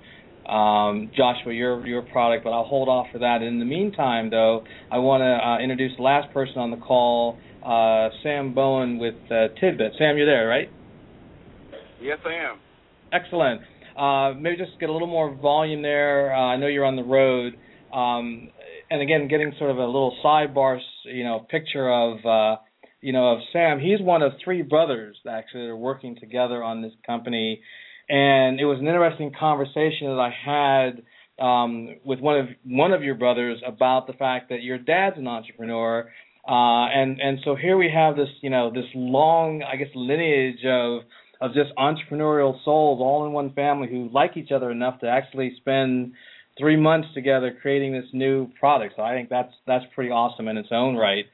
[0.48, 3.42] um, Joshua, your your product, but I'll hold off for that.
[3.42, 7.38] In the meantime, though, I want to uh, introduce the last person on the call,
[7.64, 9.92] uh, Sam Bowen with uh, Tidbit.
[9.98, 10.70] Sam, you're there, right?
[12.00, 12.58] Yes, I am.
[13.12, 13.62] Excellent.
[13.98, 16.32] Uh, maybe just get a little more volume there.
[16.32, 17.54] Uh, I know you're on the road,
[17.92, 18.50] um,
[18.90, 22.24] and again, getting sort of a little sidebar, you know, picture of.
[22.24, 22.60] Uh,
[23.02, 26.82] you know, of Sam, he's one of three brothers actually that are working together on
[26.82, 27.60] this company
[28.08, 31.02] and it was an interesting conversation that I had
[31.44, 35.26] um, with one of one of your brothers about the fact that your dad's an
[35.26, 36.10] entrepreneur,
[36.48, 40.64] uh, and and so here we have this you know this long I guess lineage
[40.64, 41.02] of
[41.40, 45.54] of just entrepreneurial souls all in one family who like each other enough to actually
[45.58, 46.12] spend
[46.58, 48.94] three months together creating this new product.
[48.96, 51.24] So I think that's that's pretty awesome in its own right.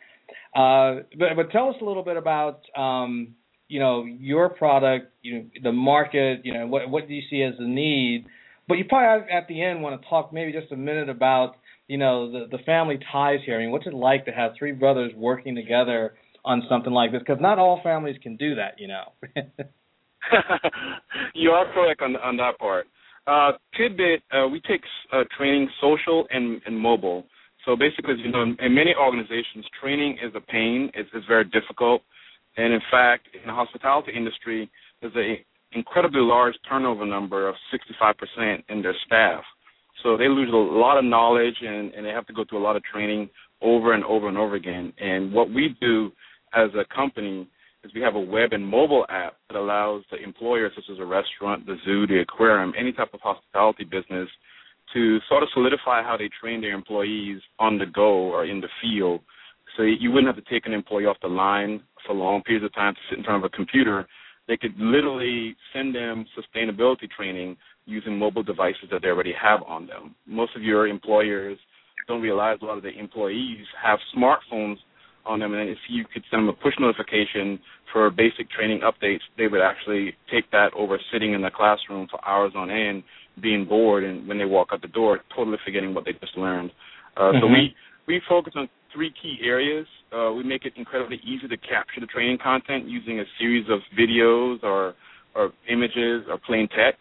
[0.54, 3.34] Uh, but but tell us a little bit about um,
[3.72, 7.42] you know your product, you know the market, you know what what do you see
[7.42, 8.26] as the need?
[8.68, 11.54] But you probably at the end want to talk maybe just a minute about
[11.88, 13.56] you know the the family ties here.
[13.56, 17.22] I mean, what's it like to have three brothers working together on something like this?
[17.26, 19.12] Because not all families can do that, you know.
[21.34, 22.86] you are correct on on that part.
[23.26, 24.82] Uh, Tidbit, uh, we take
[25.12, 27.24] uh, training social and, and mobile.
[27.64, 30.90] So basically, you know, in many organizations, training is a pain.
[30.94, 32.02] It's, it's very difficult.
[32.56, 35.38] And in fact, in the hospitality industry, there's an
[35.72, 39.42] incredibly large turnover number of 65% in their staff.
[40.02, 42.64] So they lose a lot of knowledge and, and they have to go through a
[42.64, 44.92] lot of training over and over and over again.
[44.98, 46.10] And what we do
[46.54, 47.48] as a company
[47.84, 51.04] is we have a web and mobile app that allows the employers, such as a
[51.04, 54.28] restaurant, the zoo, the aquarium, any type of hospitality business,
[54.92, 58.68] to sort of solidify how they train their employees on the go or in the
[58.80, 59.20] field.
[59.76, 62.74] So you wouldn't have to take an employee off the line for long periods of
[62.74, 64.06] time to sit in front of a computer,
[64.48, 67.56] they could literally send them sustainability training
[67.86, 70.14] using mobile devices that they already have on them.
[70.26, 71.58] Most of your employers
[72.08, 74.76] don't realize a lot of the employees have smartphones
[75.24, 77.58] on them, and if you could send them a push notification
[77.92, 82.24] for basic training updates, they would actually take that over sitting in the classroom for
[82.26, 83.04] hours on end,
[83.40, 86.72] being bored, and when they walk out the door, totally forgetting what they just learned.
[87.16, 87.38] Uh, mm-hmm.
[87.40, 87.74] So we
[88.08, 89.86] we focus on three key areas.
[90.12, 93.80] Uh, we make it incredibly easy to capture the training content using a series of
[93.98, 94.94] videos or
[95.34, 97.00] or images or plain text.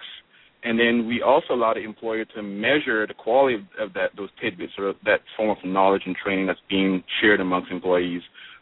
[0.63, 4.29] And then we also allow the employer to measure the quality of, of that those
[4.41, 8.21] tidbits or that form of knowledge and training that's being shared amongst employees.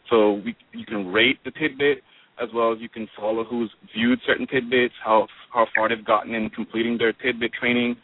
[0.09, 1.99] So we, you can rate the tidbit
[2.41, 6.33] as well as you can follow who's viewed certain tidbits, how how far they've gotten
[6.33, 7.95] in completing their tidbit training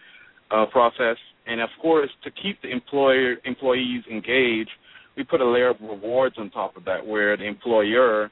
[0.51, 4.71] uh, process, and of course to keep the employer employees engaged
[5.15, 8.29] we put a layer of rewards on top of that where the employer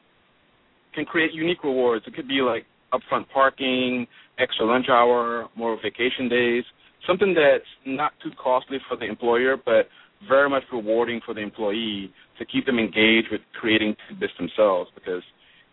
[0.94, 2.06] can create unique rewards.
[2.08, 4.08] It could be like upfront parking,
[4.40, 6.64] extra lunch hour, more vacation days,
[7.08, 9.88] something that's not too costly for the employer, but
[10.28, 14.90] very much rewarding for the employee to keep them engaged with creating this themselves.
[14.96, 15.24] Because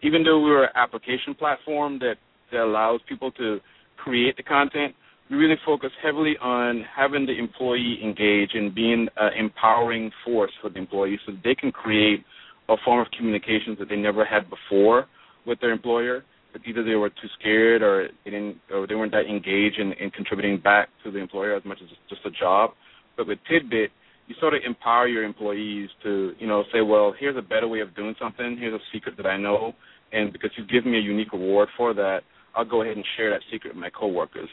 [0.02, 2.16] even though we're an application platform that,
[2.52, 3.60] that allows people to
[3.96, 4.94] create the content,
[5.30, 10.70] we really focus heavily on having the employee engage and being an empowering force for
[10.70, 12.24] the employee so they can create
[12.68, 15.06] a form of communications that they never had before
[15.46, 16.24] with their employer.
[16.52, 19.92] But either they were too scared or they didn't or they weren't that engaged in,
[19.92, 22.70] in contributing back to the employer as much as just a job.
[23.16, 23.92] But with Tidbit,
[24.26, 27.80] you sort of empower your employees to, you know, say, well, here's a better way
[27.80, 28.56] of doing something.
[28.58, 29.74] Here's a secret that I know,
[30.12, 32.20] and because you give me a unique reward for that,
[32.54, 34.48] I'll go ahead and share that secret with my coworkers.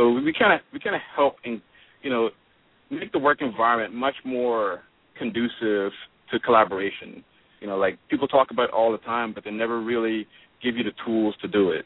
[0.00, 1.60] So we kind of we kind of help and
[2.02, 2.30] you know
[2.90, 4.80] make the work environment much more
[5.18, 5.92] conducive
[6.32, 7.22] to collaboration.
[7.60, 10.26] You know, like people talk about it all the time, but they never really
[10.62, 11.84] give you the tools to do it.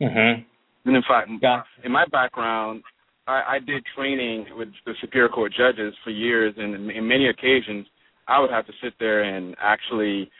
[0.00, 0.44] Mhm.
[0.86, 1.62] And in fact, Yeah.
[1.84, 2.82] in my background,
[3.26, 7.28] I, I did training with the Superior Court judges for years, and in, in many
[7.28, 7.86] occasions,
[8.26, 10.30] I would have to sit there and actually,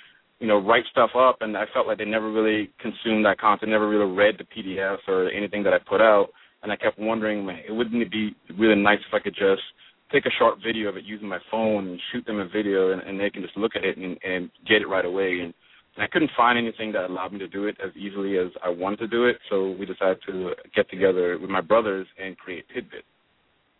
[0.43, 3.71] you know, write stuff up, and I felt like they never really consumed that content,
[3.71, 6.31] never really read the PDFs or anything that I put out,
[6.65, 9.63] and I kept wondering, man, wouldn't it be really nice if I could just
[10.11, 13.03] take a short video of it using my phone and shoot them a video, and,
[13.03, 15.55] and they can just look at it and, and get it right away, and
[15.95, 18.71] and I couldn't find anything that allowed me to do it as easily as I
[18.71, 22.65] wanted to do it, so we decided to get together with my brothers and create
[22.73, 23.05] Tidbit.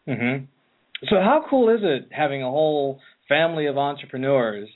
[0.07, 0.47] Mhm.
[1.09, 4.69] So how cool is it having a whole family of entrepreneurs?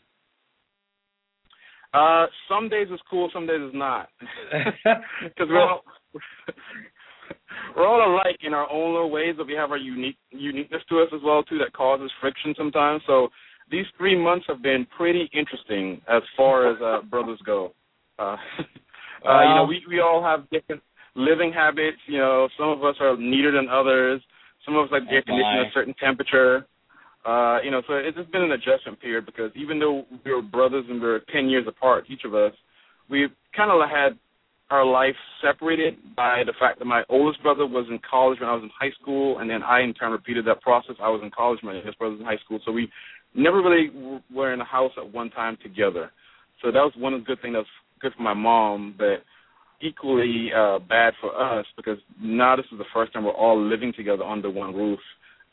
[1.97, 4.09] Uh, some days it's cool, some days it's not,
[5.25, 5.83] because we're all
[7.77, 11.01] we're all alike in our own little ways, but we have our unique uniqueness to
[11.01, 13.03] us as well too that causes friction sometimes.
[13.07, 13.29] So
[13.71, 17.73] these three months have been pretty interesting as far as uh, brothers go.
[18.19, 18.37] Uh,
[19.27, 20.83] uh, you know, we we all have different
[21.15, 21.99] living habits.
[22.07, 24.21] You know, some of us are neater than others.
[24.65, 26.67] Some of us like the air conditioning at a certain temperature.
[27.27, 30.43] Uh, you know, so it's just been an adjustment period because even though we were
[30.43, 32.53] brothers and we were 10 years apart, each of us,
[33.11, 34.17] we kind of had
[34.71, 38.55] our life separated by the fact that my oldest brother was in college when I
[38.55, 40.95] was in high school, and then I in turn repeated that process.
[41.03, 42.89] I was in college, my youngest brother was in high school, so we
[43.35, 46.11] never really were in a house at one time together.
[46.63, 47.67] So that was one the good things that was
[48.01, 49.23] good for my mom, but
[49.83, 53.93] equally uh bad for us because now this is the first time we're all living
[53.95, 54.99] together under one roof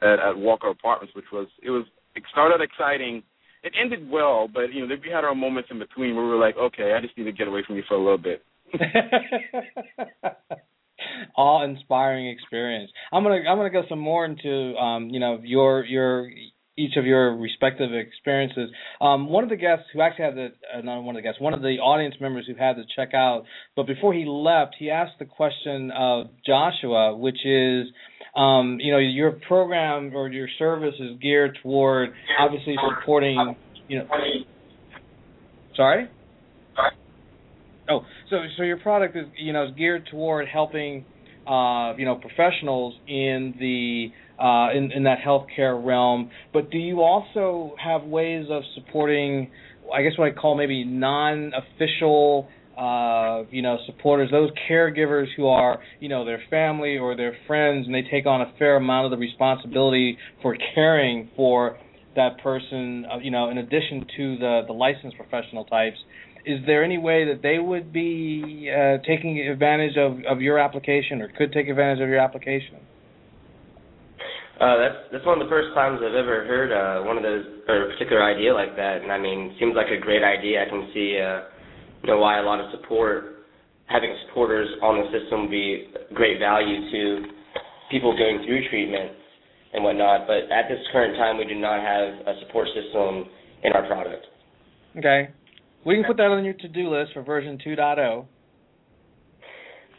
[0.04, 1.86] at, at Walker Apartments, which was it was
[2.16, 3.24] it started exciting.
[3.64, 6.39] It ended well, but you know we had our moments in between where we were
[6.39, 8.43] like, okay, I just need to get away from you for a little bit.
[11.38, 12.91] Awe inspiring experience.
[13.12, 16.30] I'm gonna I'm gonna go some more into um, you know your your
[16.78, 18.69] each of your respective experiences.
[18.99, 21.39] Um, one of the guests who actually had the uh, not one of the guests,
[21.39, 23.43] one of the audience members who had to check out,
[23.76, 27.88] but before he left, he asked the question of Joshua, which is,
[28.36, 32.09] um, you know, your program or your service is geared toward
[32.39, 33.55] obviously supporting,
[33.88, 34.07] you know.
[35.76, 36.09] Sorry.
[37.89, 41.05] Oh, so so your product is you know is geared toward helping
[41.45, 44.07] uh, you know professionals in the
[44.39, 46.29] uh, in in that healthcare realm.
[46.51, 49.51] But do you also have ways of supporting?
[49.93, 52.47] I guess what I call maybe non-official.
[52.77, 57.86] Uh, you know, supporters, those caregivers who are, you know, their family or their friends,
[57.86, 61.77] and they take on a fair amount of the responsibility for caring for
[62.15, 63.05] that person.
[63.05, 65.97] Uh, you know, in addition to the the licensed professional types,
[66.45, 71.21] is there any way that they would be uh, taking advantage of, of your application
[71.21, 72.77] or could take advantage of your application?
[74.60, 77.43] Uh, that's that's one of the first times I've ever heard uh, one of those
[77.68, 80.62] or a particular idea like that, and I mean, seems like a great idea.
[80.62, 81.49] I can see, uh,
[82.04, 83.49] you know, why a lot of support,
[83.88, 87.26] having supporters on the system would be great value to
[87.89, 89.12] people going through treatment
[89.74, 90.28] and whatnot.
[90.28, 93.26] But at this current time, we do not have a support system
[93.64, 94.26] in our product.
[94.97, 95.30] Okay,
[95.84, 98.26] we can put that on your to-do list for version 2.0.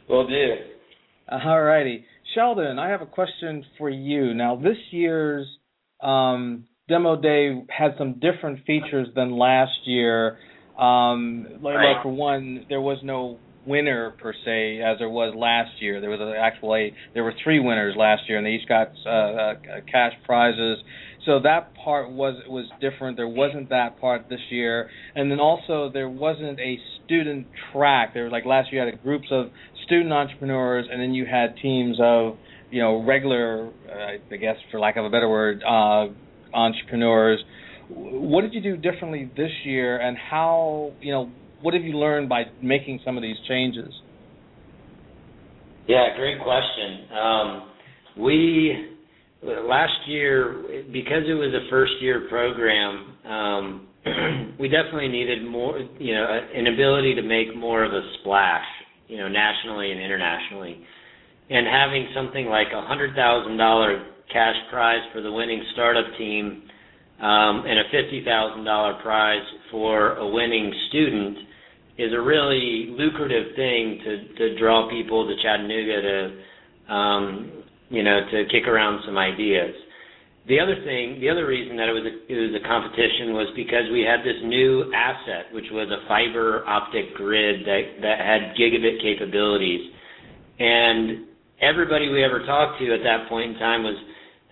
[0.09, 0.74] Will do.
[1.29, 2.05] All righty.
[2.35, 4.35] Sheldon, I have a question for you.
[4.35, 5.47] Now, this year's
[6.03, 10.39] um, demo day had some different features than last year.
[10.79, 15.71] Um, like, like, for one, there was no winner per se as there was last
[15.81, 16.01] year.
[16.01, 19.55] There was actually there were three winners last year, and they each got uh, uh,
[19.91, 20.79] cash prizes.
[21.27, 23.17] So that part was was different.
[23.17, 28.13] There wasn't that part this year, and then also there wasn't a student track.
[28.13, 29.47] There was like last year you had groups of
[29.87, 32.37] student entrepreneurs, and then you had teams of
[32.71, 36.09] you know regular, uh, I guess for lack of a better word, uh,
[36.55, 37.43] entrepreneurs.
[37.89, 41.31] What did you do differently this year, and how you know
[41.63, 43.93] what have you learned by making some of these changes?
[45.87, 47.09] Yeah, great question.
[47.13, 47.69] Um,
[48.19, 48.94] we
[49.45, 53.17] last year because it was a first year program.
[53.25, 53.89] Um,
[54.59, 58.65] we definitely needed more, you know, an ability to make more of a splash,
[59.09, 60.85] you know, nationally and internationally.
[61.51, 66.63] And having something like a hundred thousand dollar cash prize for the winning startup team
[67.21, 71.39] um, and a fifty thousand dollar prize for a winning student
[71.99, 78.21] is a really lucrative thing to to draw people to Chattanooga to um, you know
[78.31, 79.75] to kick around some ideas.
[80.49, 83.49] the other thing, the other reason that it was a, it was a competition was
[83.57, 88.57] because we had this new asset, which was a fiber optic grid that that had
[88.57, 89.81] gigabit capabilities,
[90.59, 91.27] and
[91.61, 93.97] everybody we ever talked to at that point in time was,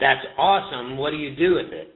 [0.00, 0.96] "That's awesome.
[0.96, 1.88] What do you do with it?"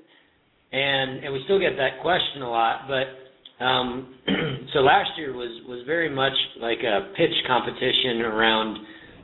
[0.73, 4.15] And and we still get that question a lot, but um,
[4.73, 8.79] so last year was was very much like a pitch competition around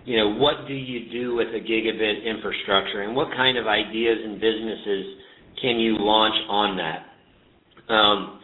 [0.05, 4.19] you know, what do you do with a gigabit infrastructure and what kind of ideas
[4.25, 5.07] and businesses
[5.61, 7.93] can you launch on that?
[7.93, 8.41] Um,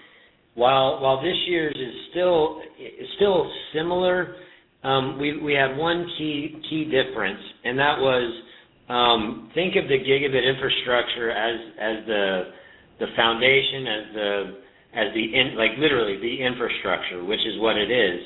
[0.55, 4.37] while while this year's is still is still similar,
[4.85, 8.43] um, we we had one key key difference, and that was
[8.89, 12.43] um, think of the gigabit infrastructure as as the
[13.01, 14.59] the foundation, as the
[14.95, 18.21] as the in, like literally the infrastructure, which is what it is.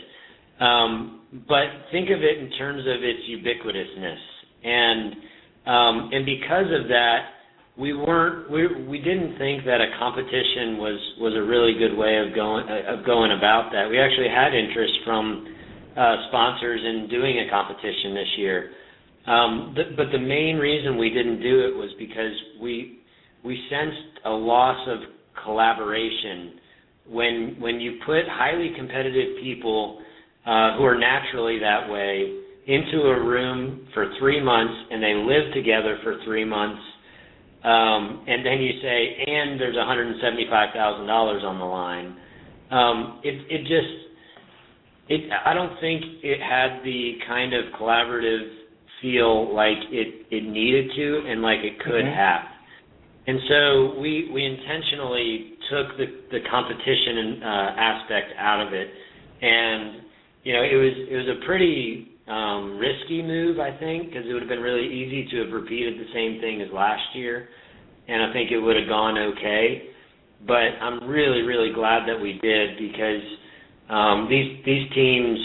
[0.60, 4.22] Um, but think of it in terms of its ubiquitousness,
[4.64, 5.12] and
[5.66, 7.18] um, and because of that,
[7.78, 12.18] we weren't we we didn't think that a competition was was a really good way
[12.18, 13.88] of going of going about that.
[13.88, 15.46] We actually had interest from
[15.96, 18.70] uh, sponsors in doing a competition this year.
[19.26, 23.00] Um, but, but the main reason we didn't do it was because we
[23.44, 24.98] we sensed a loss of
[25.44, 26.60] collaboration
[27.08, 30.01] when when you put highly competitive people
[30.46, 35.52] uh, who are naturally that way into a room for three months and they live
[35.54, 36.80] together for three months.
[37.64, 42.16] Um, and then you say and there's $175,000 on the line.
[42.70, 44.02] Um, it it just
[45.08, 48.48] it I don't think it had the kind of collaborative
[49.02, 52.14] feel like it it needed to and like it could mm-hmm.
[52.14, 52.42] have.
[53.26, 58.88] And so we we intentionally took the the competition uh, aspect out of it.
[59.42, 60.01] And
[60.42, 64.32] you know, it was it was a pretty um, risky move, I think, because it
[64.32, 67.48] would have been really easy to have repeated the same thing as last year,
[68.08, 69.90] and I think it would have gone okay.
[70.46, 73.22] But I'm really, really glad that we did because
[73.88, 75.38] um, these these teams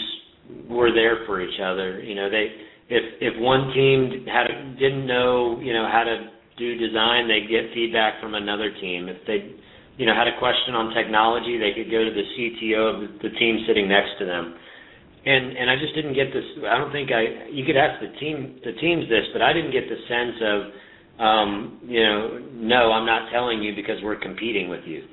[0.68, 2.02] were there for each other.
[2.02, 2.50] You know, they
[2.90, 7.70] if if one team had didn't know you know how to do design, they'd get
[7.72, 9.06] feedback from another team.
[9.06, 9.54] If they
[9.94, 13.30] you know had a question on technology, they could go to the CTO of the
[13.38, 14.57] team sitting next to them
[15.28, 16.44] and and I just didn't get this.
[16.64, 17.52] I don't think I.
[17.52, 20.58] You could ask the team the teams this, but I didn't get the sense of,
[21.20, 25.04] um, you know, no, I'm not telling you because we're competing with you,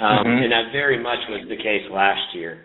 [0.00, 0.42] um, mm-hmm.
[0.44, 2.64] and that very much was the case last year.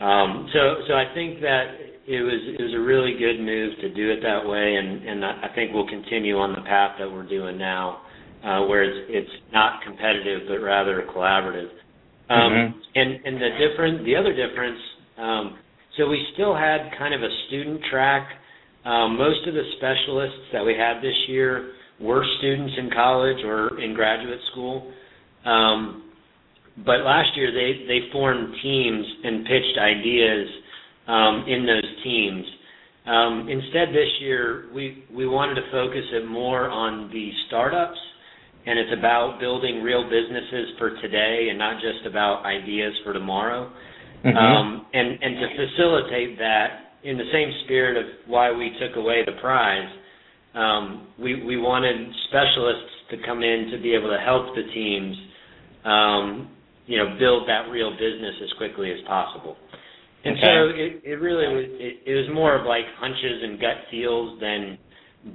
[0.00, 1.76] Um, so so I think that
[2.08, 5.24] it was it was a really good move to do it that way, and and
[5.24, 8.00] I think we'll continue on the path that we're doing now,
[8.40, 11.68] uh, where it's it's not competitive but rather collaborative.
[12.30, 12.78] Um, mm-hmm.
[12.94, 14.80] And and the different the other difference.
[15.18, 15.58] Um,
[15.96, 18.28] so we still had kind of a student track.
[18.84, 23.80] Um, most of the specialists that we had this year were students in college or
[23.80, 24.92] in graduate school.
[25.44, 26.10] Um,
[26.84, 30.48] but last year they, they formed teams and pitched ideas
[31.08, 32.44] um, in those teams.
[33.06, 37.98] Um, instead, this year we we wanted to focus it more on the startups,
[38.66, 43.70] and it's about building real businesses for today and not just about ideas for tomorrow.
[44.24, 44.36] Mm-hmm.
[44.36, 46.68] Um, and, and to facilitate that
[47.04, 49.88] in the same spirit of why we took away the prize,
[50.54, 55.16] um, we, we wanted specialists to come in to be able to help the teams,
[55.84, 56.50] um,
[56.86, 59.56] you know, build that real business as quickly as possible.
[60.24, 60.42] And okay.
[60.42, 64.40] so it, it really was it, it was more of like hunches and gut feels
[64.40, 64.78] than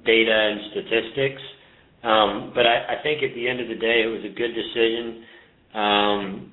[0.05, 1.41] data and statistics.
[2.03, 4.51] Um, but I, I think at the end of the day, it was a good
[4.51, 5.23] decision.
[5.73, 6.51] Um,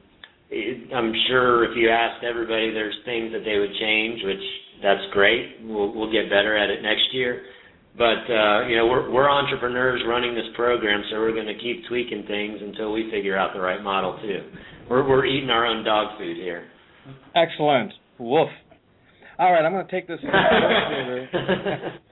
[0.50, 4.44] it, I'm sure if you asked everybody, there's things that they would change, which
[4.82, 5.56] that's great.
[5.62, 7.42] We'll we'll get better at it next year.
[7.96, 11.86] But uh, you know, we're we're entrepreneurs running this program, so we're going to keep
[11.88, 14.50] tweaking things until we figure out the right model too.
[14.88, 16.68] We're we're eating our own dog food here.
[17.34, 17.92] Excellent.
[18.18, 18.48] Woof.
[19.38, 20.18] All right, I'm going to take this.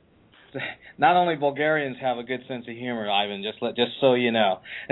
[0.99, 3.43] Not only Bulgarians have a good sense of humor, Ivan.
[3.43, 4.61] Just let just so you know.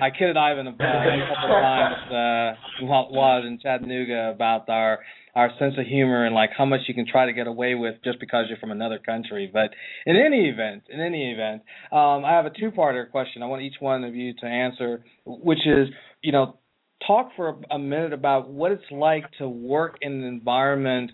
[0.00, 4.32] I kidded Ivan about a couple of times uh, while, while I was in Chattanooga
[4.34, 5.00] about our
[5.34, 7.96] our sense of humor and like how much you can try to get away with
[8.04, 9.50] just because you're from another country.
[9.52, 9.70] But
[10.06, 13.42] in any event, in any event, um, I have a two-parter question.
[13.42, 15.88] I want each one of you to answer, which is,
[16.22, 16.58] you know,
[17.04, 21.10] talk for a, a minute about what it's like to work in an environment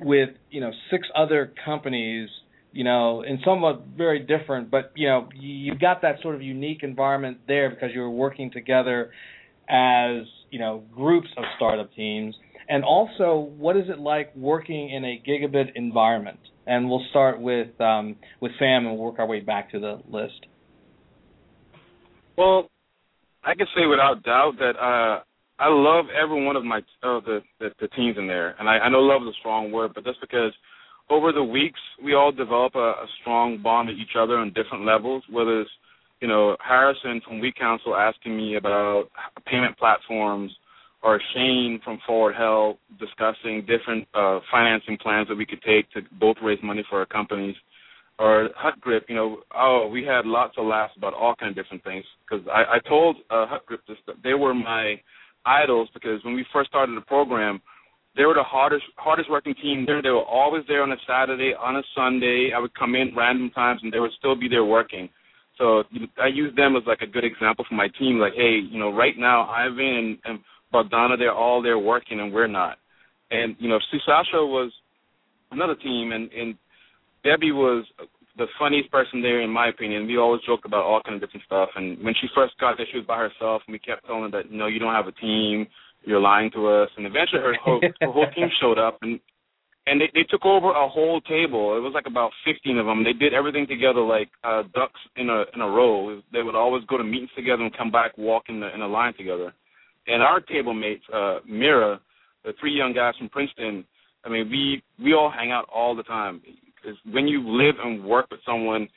[0.00, 2.28] with, you know, six other companies
[2.72, 6.82] you know, and somewhat very different, but you know, you've got that sort of unique
[6.82, 9.10] environment there because you're working together
[9.68, 12.34] as you know groups of startup teams.
[12.68, 16.38] And also, what is it like working in a gigabit environment?
[16.66, 20.46] And we'll start with um, with Sam and work our way back to the list.
[22.38, 22.68] Well,
[23.42, 25.22] I can say without doubt that uh,
[25.58, 28.78] I love every one of my uh, the, the the teams in there, and I,
[28.78, 30.52] I know love is a strong word, but that's because
[31.10, 34.84] over the weeks we all develop a, a strong bond with each other on different
[34.84, 35.22] levels.
[35.30, 35.70] Whether it's
[36.20, 39.04] you know Harrison from WeCounsel asking me about
[39.46, 40.52] payment platforms,
[41.02, 46.36] or Shane from FwdHealth discussing different uh, financing plans that we could take to both
[46.42, 47.56] raise money for our companies
[48.20, 51.82] or HutGrip, you know, oh, we had lots of laughs about all kind of different
[51.82, 52.04] things.
[52.28, 55.00] Because I, I told uh, HutGrip this, that they were my
[55.46, 57.62] idols because when we first started the program,
[58.20, 60.02] they were the hardest hardest working team there.
[60.02, 62.50] They were always there on a Saturday, on a Sunday.
[62.54, 65.08] I would come in random times and they would still be there working.
[65.56, 65.84] So
[66.22, 68.18] I use them as like a good example for my team.
[68.18, 70.38] Like, hey, you know, right now Ivan and, and
[70.70, 72.76] Bogdana, they're all there working and we're not.
[73.30, 74.70] And you know, Sisasa was
[75.50, 76.56] another team, and and
[77.24, 77.86] Debbie was
[78.36, 80.06] the funniest person there, in my opinion.
[80.06, 81.70] We always joked about all kind of different stuff.
[81.74, 84.30] And when she first got there, she was by herself, and we kept telling her
[84.30, 85.66] that, no, you don't have a team.
[86.02, 86.90] You're lying to us.
[86.96, 89.20] And eventually, her whole, her whole team showed up, and
[89.86, 91.76] and they they took over a whole table.
[91.76, 93.04] It was like about 15 of them.
[93.04, 96.20] They did everything together like uh, ducks in a in a row.
[96.32, 98.88] They would always go to meetings together and come back, walk in the in a
[98.88, 99.52] line together.
[100.06, 102.00] And our table mates, uh, Mira,
[102.44, 103.84] the three young guys from Princeton.
[104.24, 106.42] I mean, we we all hang out all the time
[106.82, 108.88] Cuz when you live and work with someone,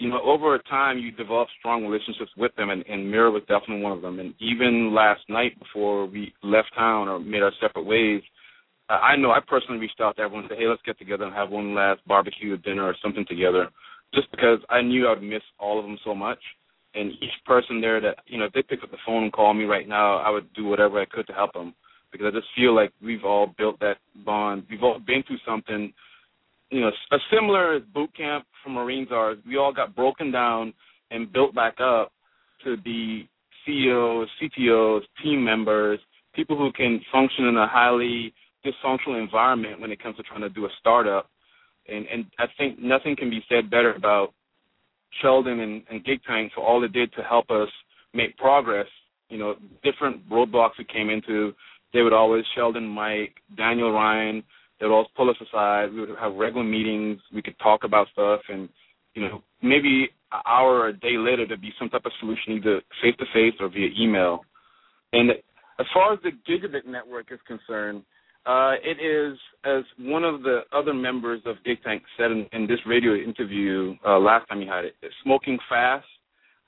[0.00, 3.82] you know, over time you develop strong relationships with them, and, and Mira was definitely
[3.82, 4.18] one of them.
[4.18, 8.22] And even last night before we left town or made our separate ways,
[8.88, 11.34] I know I personally reached out to everyone and said, hey, let's get together and
[11.34, 13.68] have one last barbecue or dinner or something together,
[14.14, 16.38] just because I knew I would miss all of them so much.
[16.94, 19.54] And each person there that, you know, if they pick up the phone and call
[19.54, 21.74] me right now, I would do whatever I could to help them
[22.10, 24.64] because I just feel like we've all built that bond.
[24.68, 25.92] We've all been through something
[26.70, 30.72] you know, a similar boot camp for Marines are we all got broken down
[31.10, 32.12] and built back up
[32.64, 33.28] to be
[33.66, 35.98] CEOs, CTOs, team members,
[36.34, 38.32] people who can function in a highly
[38.64, 41.28] dysfunctional environment when it comes to trying to do a startup.
[41.88, 44.32] And and I think nothing can be said better about
[45.20, 47.68] Sheldon and, and Gig Tank for all it did to help us
[48.14, 48.86] make progress.
[49.28, 51.52] You know, different roadblocks we came into,
[51.92, 54.42] they would always Sheldon, Mike, Daniel, Ryan,
[54.80, 55.92] they would always pull us aside.
[55.92, 57.20] We would have regular meetings.
[57.34, 58.68] We could talk about stuff, and
[59.14, 62.54] you know, maybe an hour or a day later there'd be some type of solution,
[62.54, 64.40] either face to face or via email.
[65.12, 65.30] And
[65.78, 68.02] as far as the Gigabit network is concerned,
[68.46, 72.66] uh, it is, as one of the other members of Gig Tank said in, in
[72.66, 76.06] this radio interview uh, last time he had it, smoking fast.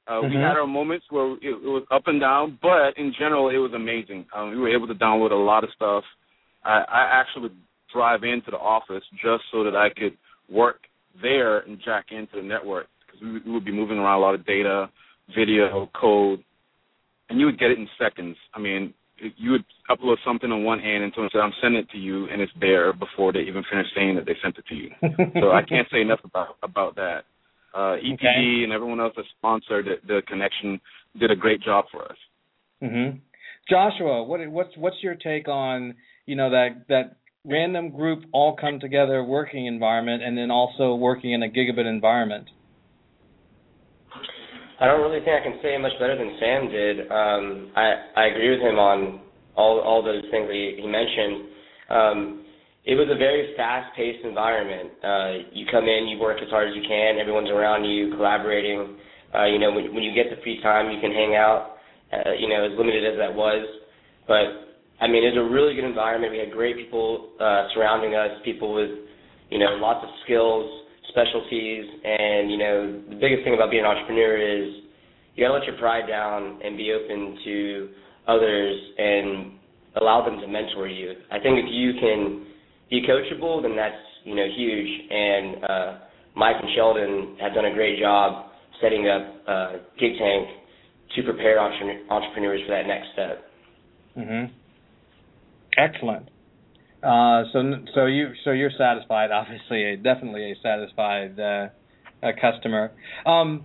[0.06, 0.34] Uh, mm-hmm.
[0.34, 3.56] We had our moments where it, it, was up and down, but in general, it
[3.56, 4.26] was amazing.
[4.36, 6.04] Um, we were able to download a lot of stuff.
[6.64, 7.56] I, I actually would
[7.92, 10.16] drive into the office just so that I could
[10.50, 10.80] work
[11.20, 14.34] there and jack into the network because we, we would be moving around a lot
[14.34, 14.90] of data,
[15.36, 16.42] video, code,
[17.28, 18.36] and you would get it in seconds.
[18.54, 18.94] I mean,
[19.36, 22.26] you would upload something on one end and someone said, I'm sending it to you,
[22.28, 24.90] and it's there before they even finish saying that they sent it to you.
[25.40, 27.22] so I can't say enough about about that.
[27.74, 28.64] Uh, EPB okay.
[28.64, 30.78] and everyone else that sponsored the, the connection
[31.18, 32.16] did a great job for us.
[32.82, 33.18] Mm-hmm.
[33.70, 35.94] Joshua, what what's what's your take on
[36.26, 41.32] you know that that random group all come together working environment and then also working
[41.32, 42.46] in a gigabit environment?
[44.80, 47.00] I don't really think I can say much better than Sam did.
[47.10, 49.20] Um, I I agree with him on
[49.54, 51.50] all all those things that he, he mentioned.
[51.90, 52.38] Um,
[52.84, 54.90] it was a very fast-paced environment.
[54.98, 57.18] Uh, you come in, you work as hard as you can.
[57.22, 58.98] Everyone's around you, collaborating.
[59.30, 61.78] Uh, you know, when, when you get the free time, you can hang out.
[62.10, 63.64] Uh, you know, as limited as that was,
[64.26, 64.71] but
[65.02, 66.30] I mean, it was a really good environment.
[66.30, 68.90] We had great people uh, surrounding us, people with,
[69.50, 70.62] you know, lots of skills,
[71.10, 74.86] specialties, and you know, the biggest thing about being an entrepreneur is
[75.34, 77.88] you gotta let your pride down and be open to
[78.28, 79.58] others and
[80.00, 81.18] allow them to mentor you.
[81.34, 82.46] I think if you can
[82.88, 84.90] be coachable, then that's you know huge.
[85.10, 85.98] And uh,
[86.36, 90.46] Mike and Sheldon have done a great job setting up uh, Gig Tank
[91.16, 93.50] to prepare entre- entrepreneurs for that next step.
[94.16, 94.61] Mhm.
[95.76, 96.28] Excellent.
[97.02, 97.62] Uh, so
[97.94, 99.30] so you so you're satisfied.
[99.32, 101.68] Obviously, a, definitely a satisfied uh,
[102.22, 102.92] a customer.
[103.26, 103.64] Um,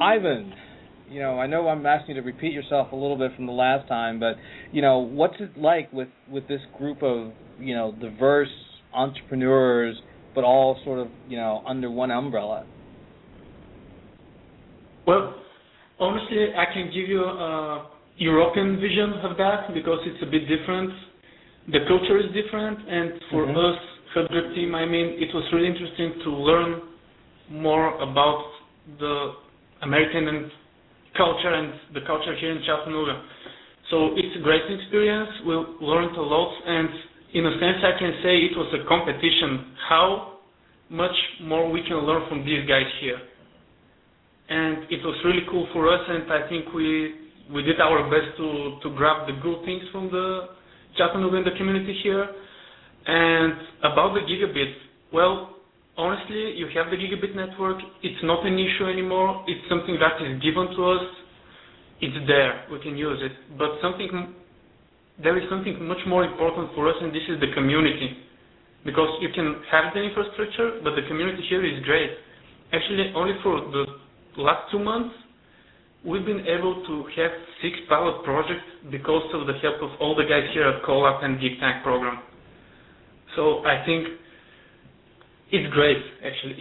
[0.00, 0.54] Ivan,
[1.10, 3.52] you know I know I'm asking you to repeat yourself a little bit from the
[3.52, 4.36] last time, but
[4.72, 8.48] you know what's it like with with this group of you know diverse
[8.94, 10.00] entrepreneurs,
[10.34, 12.64] but all sort of you know under one umbrella.
[15.06, 15.34] Well,
[15.98, 20.90] honestly, I can give you a European vision of that because it's a bit different.
[21.68, 23.56] The culture is different, and for mm-hmm.
[23.56, 23.78] us,
[24.16, 26.82] HutGrip team, I mean, it was really interesting to learn
[27.50, 28.44] more about
[28.98, 29.32] the
[29.82, 30.50] American and
[31.16, 33.22] culture and the culture here in Chattanooga.
[33.90, 35.30] So it's a great experience.
[35.46, 36.88] We learned a lot, and
[37.34, 39.72] in a sense, I can say it was a competition.
[39.88, 40.38] How
[40.90, 43.20] much more we can learn from these guys here,
[44.48, 46.00] and it was really cool for us.
[46.08, 50.10] And I think we we did our best to to grab the good things from
[50.10, 50.52] the
[50.96, 52.28] Chattanooga and the community here.
[53.06, 54.72] And about the gigabit,
[55.12, 55.56] well,
[55.96, 57.78] honestly, you have the gigabit network.
[58.02, 59.44] It's not an issue anymore.
[59.48, 61.04] It's something that is given to us.
[62.00, 62.66] It's there.
[62.70, 63.32] We can use it.
[63.58, 64.34] But something,
[65.22, 68.18] there is something much more important for us, and this is the community.
[68.84, 72.10] Because you can have the infrastructure, but the community here is great.
[72.72, 73.84] Actually, only for the
[74.42, 75.14] last two months,
[76.04, 77.30] we've been able to have
[77.62, 81.38] six pilot projects because of the help of all the guys here at CoLab and
[81.38, 82.18] GigTank program.
[83.36, 84.08] So I think
[85.52, 86.56] it's great, actually.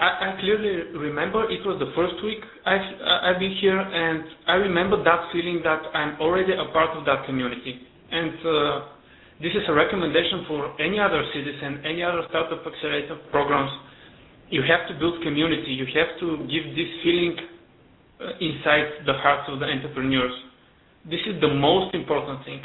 [0.00, 2.86] I, clearly remember it was the first week I've,
[3.34, 7.26] I've been here, and I remember that feeling that I'm already a part of that
[7.26, 7.80] community.
[8.10, 8.80] And uh,
[9.42, 13.70] this is a recommendation for any other citizen, any other startup accelerator programs.
[14.50, 15.72] You have to build community.
[15.72, 17.36] You have to give this feeling
[18.20, 20.32] uh, inside the hearts of the entrepreneurs.
[21.04, 22.62] This is the most important thing.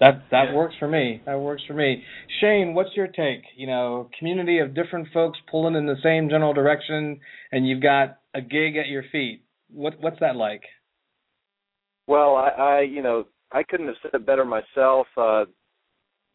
[0.00, 1.22] That that works for me.
[1.26, 2.04] That works for me.
[2.40, 3.42] Shane, what's your take?
[3.56, 7.18] You know, community of different folks pulling in the same general direction,
[7.50, 9.42] and you've got a gig at your feet.
[9.72, 10.62] What what's that like?
[12.06, 15.08] Well, I, I you know I couldn't have said it better myself.
[15.16, 15.46] Uh,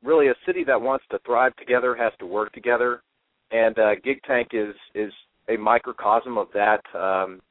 [0.04, 3.01] really, a city that wants to thrive together has to work together,
[3.51, 5.12] and uh, Gig Tank is is
[5.49, 7.41] a microcosm of that um,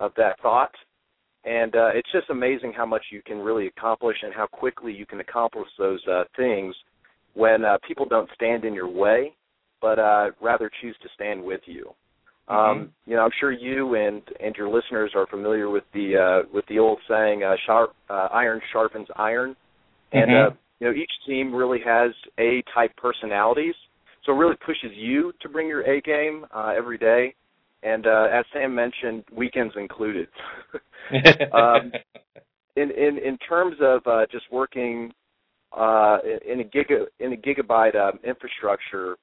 [0.00, 0.72] of that thought
[1.46, 5.06] and uh, it's just amazing how much you can really accomplish and how quickly you
[5.06, 6.74] can accomplish those uh, things
[7.34, 9.32] when uh, people don't stand in your way,
[9.80, 11.92] but uh, rather choose to stand with you.
[12.48, 12.80] Um, mm-hmm.
[12.80, 16.48] Um, you know, I'm sure you and and your listeners are familiar with the uh,
[16.52, 19.56] with the old saying, uh, "Sharp uh, iron sharpens iron,"
[20.12, 20.52] and mm-hmm.
[20.52, 23.74] uh, you know each team really has A type personalities,
[24.24, 27.34] so it really pushes you to bring your A game uh, every day
[27.86, 30.28] and uh, as Sam mentioned, weekends included.
[31.52, 31.92] um,
[32.74, 35.12] in in in terms of uh, just working
[35.76, 39.16] uh, in a giga in a gigabyte um, infrastructure,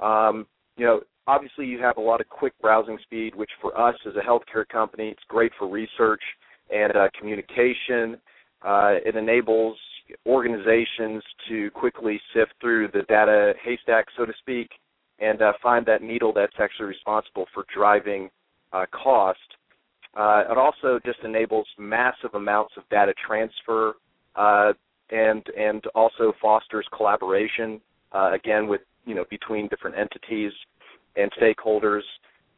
[0.00, 3.96] um, you know, obviously you have a lot of quick browsing speed, which for us
[4.06, 6.22] as a healthcare company, it's great for research
[6.74, 8.18] and uh, communication.
[8.62, 9.76] Uh, it enables
[10.26, 14.70] organizations to quickly sift through the data haystack, so to speak,
[15.18, 18.30] and uh, find that needle that's actually responsible for driving
[18.72, 19.38] uh, cost.
[20.16, 23.94] Uh, it also just enables massive amounts of data transfer
[24.36, 24.72] uh,
[25.10, 27.80] and and also fosters collaboration
[28.12, 30.52] uh, again with you know between different entities
[31.16, 32.02] and stakeholders.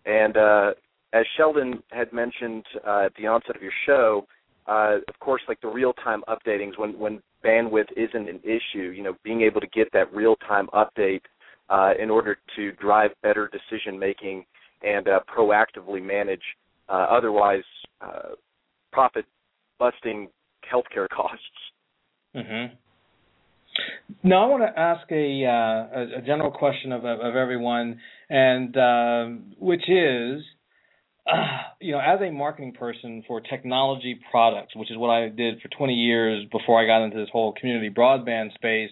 [0.06, 0.70] And uh,
[1.12, 4.26] as Sheldon had mentioned at the onset of your show,
[4.66, 9.42] of course, like the real-time updatings when when bandwidth isn't an issue, you know, being
[9.42, 11.22] able to get that real-time update
[11.68, 14.44] uh, in order to drive better decision making
[14.82, 16.42] and uh, proactively manage
[16.88, 17.62] uh, otherwise
[18.00, 18.34] uh,
[18.92, 19.24] profit
[19.78, 20.28] busting
[20.72, 21.44] healthcare costs.
[22.36, 22.74] Mm-hmm.
[24.22, 27.98] Now I want to ask a, uh, a general question of, of, everyone,
[28.28, 28.74] and
[29.58, 30.42] which is,
[31.80, 35.68] you know, as a marketing person for technology products, which is what I did for
[35.68, 38.90] 20 years before I got into this whole community broadband space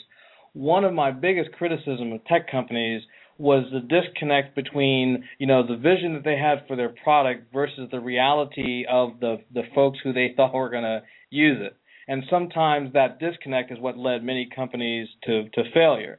[0.53, 3.03] one of my biggest criticism of tech companies
[3.39, 7.89] was the disconnect between you know the vision that they had for their product versus
[7.91, 11.76] the reality of the the folks who they thought were going to use it.
[12.09, 16.18] And sometimes that disconnect is what led many companies to to failure.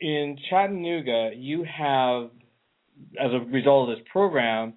[0.00, 2.30] In Chattanooga you have
[3.20, 4.74] as a result of this program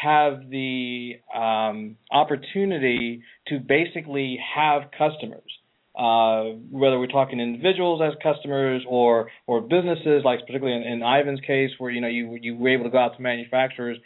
[0.00, 5.50] have the um, opportunity to basically have customers
[5.98, 11.40] uh, whether we're talking individuals as customers or or businesses, like particularly in, in Ivan's
[11.40, 13.98] case, where you know you you were able to go out to manufacturers.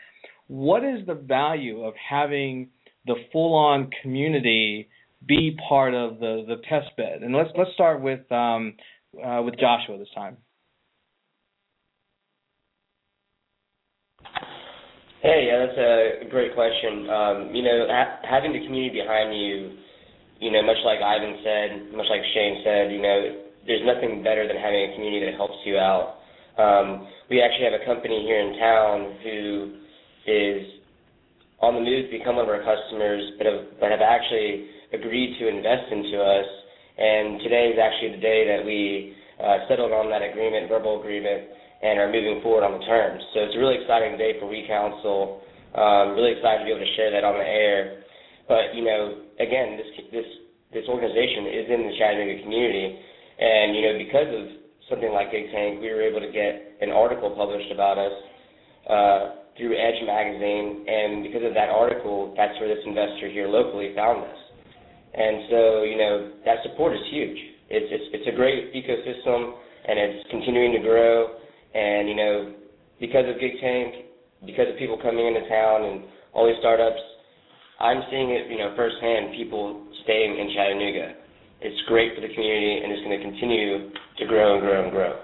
[0.47, 2.71] What is the value of having
[3.07, 4.89] the full-on community
[5.27, 7.23] be part of the the test bed?
[7.23, 8.75] And let's let's start with um,
[9.23, 10.39] uh, with Joshua this time.
[15.23, 17.09] Hey, yeah, that's a great question.
[17.09, 19.79] Um, you know, ha- having the community behind you
[20.43, 24.43] you know, much like Ivan said, much like Shane said, you know, there's nothing better
[24.51, 26.19] than having a community that helps you out.
[26.59, 29.39] Um, we actually have a company here in town who
[30.27, 30.83] is
[31.63, 35.39] on the move to become one of our customers, but have, but have actually agreed
[35.39, 36.49] to invest into us.
[36.99, 41.55] And today is actually the day that we uh, settled on that agreement, verbal agreement,
[41.83, 43.23] and are moving forward on the terms.
[43.35, 45.43] So it's a really exciting day for WeCounsel.
[45.75, 48.07] Um, really excited to be able to share that on the air.
[48.47, 50.29] But you know, again, this this
[50.73, 52.87] this organization is in the Chattanooga community,
[53.39, 54.45] and you know, because of
[54.89, 58.15] something like Gig Tank, we were able to get an article published about us
[58.89, 59.21] uh,
[59.57, 64.25] through Edge magazine, and because of that article, that's where this investor here locally found
[64.25, 64.41] us.
[65.13, 67.37] And so, you know, that support is huge.
[67.69, 69.55] It's it's, it's a great ecosystem,
[69.89, 71.42] and it's continuing to grow.
[71.75, 72.55] And you know,
[73.01, 73.95] because of Gig Tank,
[74.47, 77.01] because of people coming into town and all these startups,
[77.81, 79.35] I'm seeing it, you know, firsthand.
[79.35, 81.15] People staying in Chattanooga.
[81.61, 84.91] It's great for the community, and it's going to continue to grow and grow and
[84.93, 85.21] grow.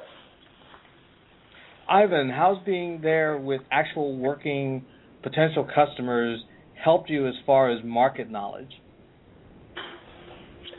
[1.88, 4.84] Ivan, how's being there with actual working
[5.22, 6.40] potential customers
[6.82, 8.70] helped you as far as market knowledge?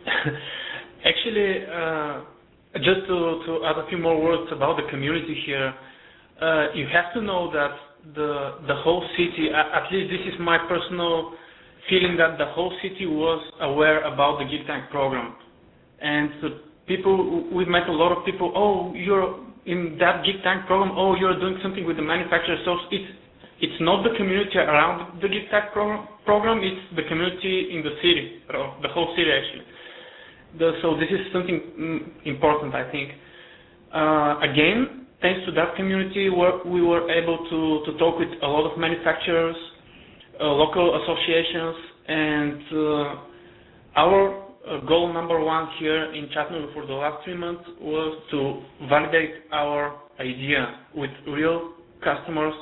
[1.06, 2.22] Actually, uh,
[2.76, 5.74] just to, to add a few more words about the community here,
[6.42, 7.74] uh, you have to know that
[8.16, 11.34] the the whole city, at least this is my personal
[11.90, 15.36] feeling that the whole city was aware about the Gig Tank program.
[16.02, 16.48] And so
[16.88, 21.16] people, we've met a lot of people, oh, you're in that Gig Tank program, oh,
[21.16, 22.58] you're doing something with the manufacturer.
[22.66, 23.10] So it's,
[23.62, 27.94] it's not the community around the Gig Tank program, program it's the community in the
[28.00, 29.66] city, the whole city actually.
[30.58, 33.12] The, so this is something mm, important, I think.
[33.94, 38.70] Uh, again, thanks to that community, we were able to, to talk with a lot
[38.72, 39.56] of manufacturers,
[40.40, 41.76] uh, local associations,
[42.08, 47.64] and uh, our uh, goal number one here in Chattanooga for the last three months
[47.82, 51.74] was to validate our idea with real
[52.04, 52.54] customers,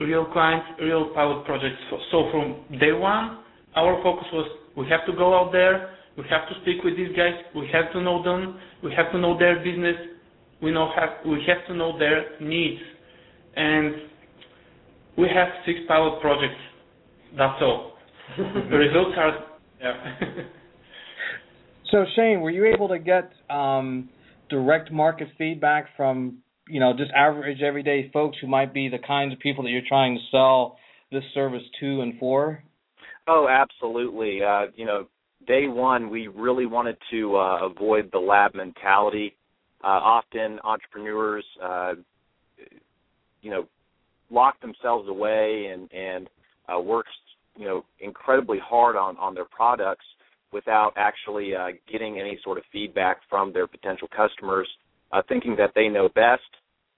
[0.00, 1.76] real clients, real pilot projects.
[2.10, 3.38] So from day one,
[3.76, 7.16] our focus was we have to go out there, we have to speak with these
[7.16, 9.96] guys, we have to know them, we have to know their business,
[10.60, 12.82] we know have we have to know their needs,
[13.56, 13.94] and
[15.16, 16.60] we have six pilot projects
[17.36, 17.92] that's all.
[18.36, 19.44] the results are
[19.80, 20.18] yeah.
[21.90, 24.08] so Shane, were you able to get um,
[24.50, 26.38] direct market feedback from
[26.68, 29.82] you know just average everyday folks who might be the kinds of people that you're
[29.88, 30.78] trying to sell
[31.12, 32.62] this service to and for?
[33.26, 34.40] Oh, absolutely.
[34.42, 35.06] Uh, you know,
[35.48, 39.34] day one, we really wanted to uh, avoid the lab mentality.
[39.82, 41.94] Uh, often, entrepreneurs, uh,
[43.42, 43.66] you know,
[44.30, 46.28] lock themselves away and and
[46.72, 47.10] uh, works
[47.56, 50.04] you know incredibly hard on on their products
[50.52, 54.68] without actually uh, getting any sort of feedback from their potential customers,
[55.12, 56.42] uh, thinking that they know best,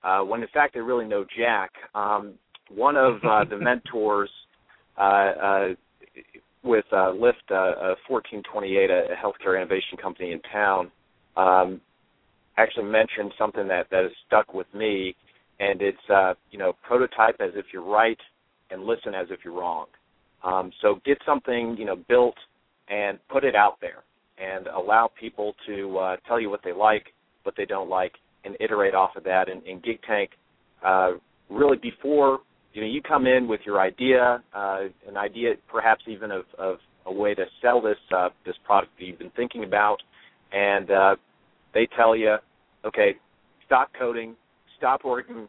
[0.04, 1.70] uh, when in fact they really know jack.
[1.94, 2.34] Um,
[2.68, 4.30] one of uh, the mentors
[4.96, 5.68] uh, uh,
[6.62, 10.90] with uh, Lift uh, 1428, a, a healthcare innovation company in town,
[11.36, 11.80] um,
[12.58, 15.14] actually mentioned something that that has stuck with me,
[15.58, 18.18] and it's uh, you know prototype as if you're right
[18.70, 19.86] and listen as if you're wrong.
[20.44, 22.36] Um, so get something you know built
[22.88, 24.02] and put it out there,
[24.38, 27.06] and allow people to uh, tell you what they like,
[27.44, 28.12] what they don't like,
[28.44, 29.48] and iterate off of that.
[29.48, 30.30] And, and Gig Tank,
[30.84, 31.12] uh,
[31.48, 32.40] really before
[32.72, 36.76] you know you come in with your idea, uh, an idea perhaps even of, of
[37.06, 39.98] a way to sell this uh, this product that you've been thinking about,
[40.52, 41.16] and uh,
[41.74, 42.36] they tell you,
[42.84, 43.14] okay,
[43.66, 44.36] stop coding,
[44.78, 45.48] stop working,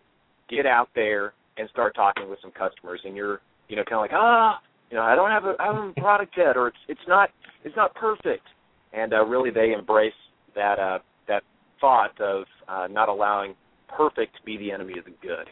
[0.50, 4.02] get out there and start talking with some customers, and you're you know kind of
[4.02, 4.60] like ah
[4.90, 7.08] you know I don't have a I don't have a product yet, or it's it's
[7.08, 7.30] not
[7.64, 8.46] it's not perfect,
[8.94, 10.14] and uh, really they embrace
[10.56, 11.44] that uh, that
[11.80, 13.56] thought of uh, not allowing
[13.96, 15.48] perfect to be the enemy of the good,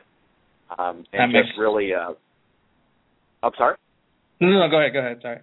[0.78, 1.93] um, and that just really.
[1.93, 2.13] Uh,
[3.41, 3.78] I'm sorry.
[4.41, 4.93] No, no, go ahead.
[4.93, 5.20] Go ahead.
[5.22, 5.39] Sorry.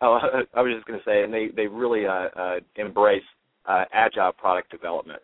[0.00, 0.18] Oh,
[0.54, 3.22] I was just going to say, and they they really uh, uh, embrace
[3.66, 5.22] uh, agile product development.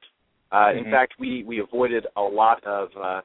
[0.52, 0.84] Uh, mm-hmm.
[0.86, 3.20] In fact, we we avoided a lot of uh,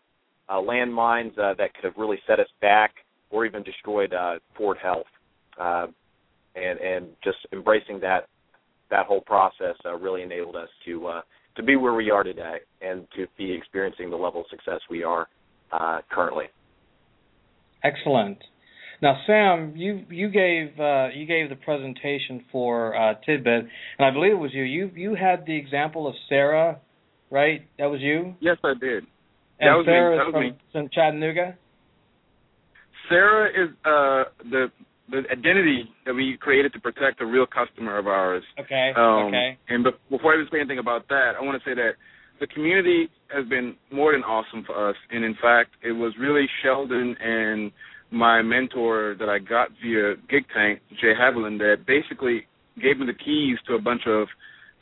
[0.50, 2.92] uh, landmines uh, that could have really set us back
[3.30, 5.04] or even destroyed uh, FwdHealth.
[5.60, 5.88] Uh,
[6.56, 8.28] and and just embracing that
[8.90, 11.22] that whole process uh, really enabled us to uh,
[11.56, 15.04] to be where we are today and to be experiencing the level of success we
[15.04, 15.28] are
[15.72, 16.46] uh, currently.
[17.84, 18.38] Excellent.
[19.02, 23.66] Now, Sam, you you gave uh, you gave the presentation for uh, Tidbit,
[23.98, 24.64] and I believe it was you.
[24.64, 26.80] You you had the example of Sarah,
[27.32, 27.68] right?
[27.80, 28.36] That was you.
[28.40, 29.06] Yes, I did.
[29.60, 30.16] And that was Sarah me.
[30.16, 30.54] is That was from, me.
[30.72, 31.58] from Chattanooga.
[33.10, 34.68] Sarah is uh, the
[35.10, 38.44] the identity that we created to protect a real customer of ours.
[38.60, 38.94] Okay.
[38.96, 39.58] Um, okay.
[39.68, 41.94] And be- before I even say anything about that, I want to say that
[42.42, 44.96] the community has been more than awesome for us.
[45.12, 47.72] And in fact, it was really Sheldon and
[48.12, 52.48] my mentor that I got via Gig Tank, Jay Haviland, that basically
[52.82, 54.28] gave me the keys to a bunch of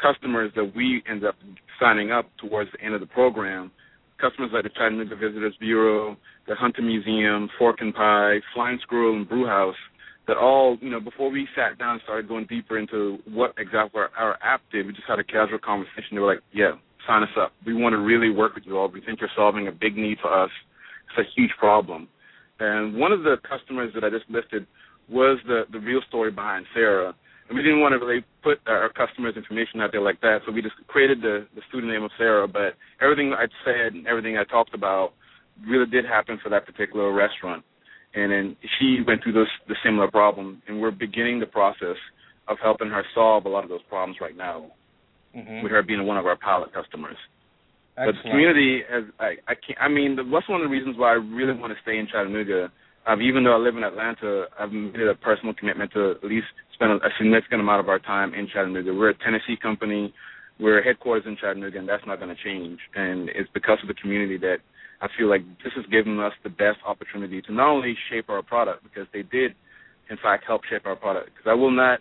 [0.02, 1.36] customers that we ended up
[1.80, 3.72] signing up towards the end of the program.
[4.20, 6.16] customers like the Chattanooga Visitors Bureau,
[6.48, 9.76] the Hunter Museum, Fork and Pie, Flying Squirrel, and Brew House
[10.28, 14.00] that all, you know, before we sat down and started going deeper into what exactly
[14.00, 16.14] our, our app did, we just had a casual conversation.
[16.14, 16.74] They were like, yeah,
[17.08, 17.52] sign us up.
[17.66, 18.90] We want to really work with you all.
[18.90, 20.52] We think you're solving a big need for us.
[21.10, 22.08] It's a huge problem.
[22.60, 24.68] And one of the customers that I just listed
[25.10, 27.16] was the, the real story behind Sarah.
[27.48, 30.52] And we didn't want to really put our customers' information out there like that, so
[30.52, 32.48] we just created the, the student name of Sarah.
[32.48, 35.14] But everything I said and everything I talked about
[35.68, 37.64] really did happen for that particular restaurant
[38.14, 41.98] and then she went through this the similar problem, and we're beginning the process
[42.48, 44.72] of helping her solve a lot of those problems right now,
[45.36, 45.64] mm-hmm.
[45.64, 47.18] with her being one of our pilot customers.
[47.98, 48.16] Excellent.
[48.16, 49.80] But the community, has, I, I can't.
[49.80, 52.72] I mean, that's one of the reasons why I really want to stay in Chattanooga.
[53.08, 56.48] Um, even though I live in Atlanta, I've made a personal commitment to at least
[56.74, 58.94] spend a, a significant amount of our time in Chattanooga.
[58.94, 60.14] We're a Tennessee company.
[60.60, 62.80] We're headquarters in Chattanooga, and that's not going to change.
[62.96, 64.58] And it's because of the community that
[65.02, 68.42] I feel like this has given us the best opportunity to not only shape our
[68.44, 69.56] product because they did,
[70.10, 71.32] in fact, help shape our product.
[71.36, 72.00] Because I will not,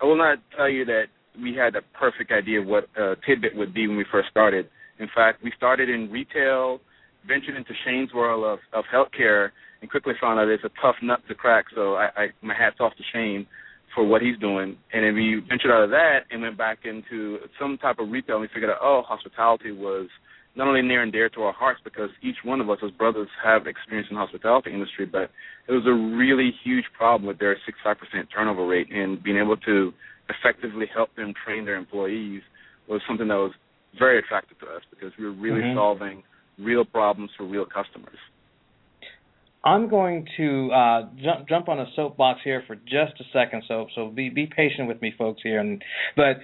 [0.00, 1.06] I will not tell you that
[1.40, 4.68] we had a perfect idea of what uh, Tidbit would be when we first started.
[4.98, 6.80] In fact, we started in retail,
[7.26, 11.20] ventured into Shane's world of, of healthcare, and quickly found out it's a tough nut
[11.28, 11.66] to crack.
[11.74, 13.46] So I, I my hats off to Shane
[13.94, 14.76] for what he's doing.
[14.92, 18.36] And then we ventured out of that and went back into some type of retail,
[18.36, 20.08] and we figured out, oh, hospitality was–
[20.54, 23.28] not only near and dear to our hearts because each one of us as brothers
[23.42, 25.30] have experience in the hospitality industry, but
[25.68, 27.56] it was a really huge problem with their
[27.86, 27.96] 65%
[28.34, 29.92] turnover rate and being able to
[30.38, 32.42] effectively help them train their employees
[32.88, 33.52] was something that was
[33.98, 35.76] very attractive to us because we were really mm-hmm.
[35.76, 36.22] solving
[36.58, 38.18] real problems for real customers.
[39.64, 43.86] I'm going to uh, jump jump on a soapbox here for just a second, so
[43.94, 45.60] so be be patient with me, folks here.
[45.60, 45.82] And
[46.16, 46.38] but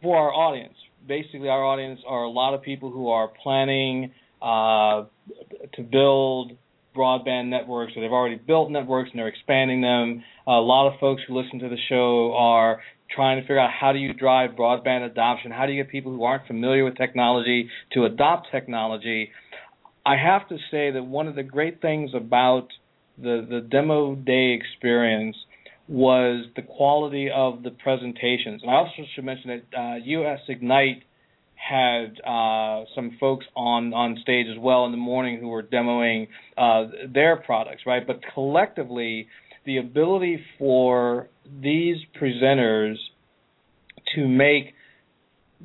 [0.00, 0.74] for our audience,
[1.06, 5.04] basically our audience are a lot of people who are planning uh,
[5.74, 6.52] to build
[6.94, 10.22] broadband networks, or they've already built networks and they're expanding them.
[10.46, 12.80] a lot of folks who listen to the show are
[13.14, 16.12] trying to figure out how do you drive broadband adoption, how do you get people
[16.12, 19.30] who aren't familiar with technology to adopt technology.
[20.04, 22.68] I have to say that one of the great things about
[23.18, 25.36] the the demo day experience
[25.88, 28.62] was the quality of the presentations.
[28.62, 31.02] And I also should mention that uh, US Ignite
[31.68, 36.28] had uh, some folks on on stage as well in the morning who were demoing
[36.58, 38.06] uh, their products, right?
[38.06, 39.28] But collectively,
[39.64, 41.28] the ability for
[41.60, 42.96] these presenters
[44.14, 44.74] to make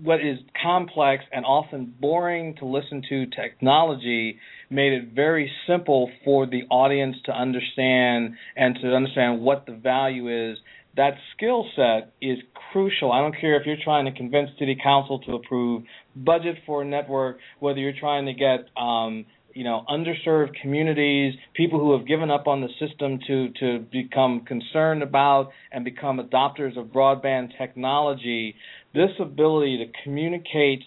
[0.03, 4.37] what is complex and often boring to listen to technology
[4.69, 10.51] made it very simple for the audience to understand and to understand what the value
[10.51, 10.57] is.
[10.97, 12.39] That skill set is
[12.71, 13.11] crucial.
[13.11, 15.83] I don't care if you're trying to convince city council to approve
[16.15, 21.79] budget for a network, whether you're trying to get um, you know underserved communities, people
[21.79, 26.77] who have given up on the system to to become concerned about and become adopters
[26.77, 28.55] of broadband technology.
[28.93, 30.81] This ability to communicate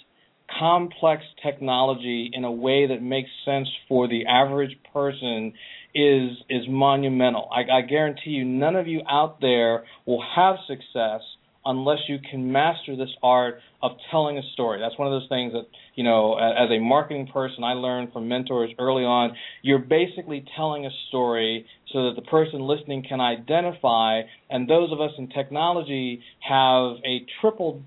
[0.58, 5.52] complex technology in a way that makes sense for the average person
[5.94, 7.48] is is monumental.
[7.52, 11.22] I, I guarantee you, none of you out there will have success
[11.64, 14.80] unless you can master this art of telling a story.
[14.80, 18.28] That's one of those things that, you know, as a marketing person, I learned from
[18.28, 19.36] mentors early on.
[19.62, 25.00] You're basically telling a story so that the person listening can identify, and those of
[25.00, 27.82] us in technology have a triple,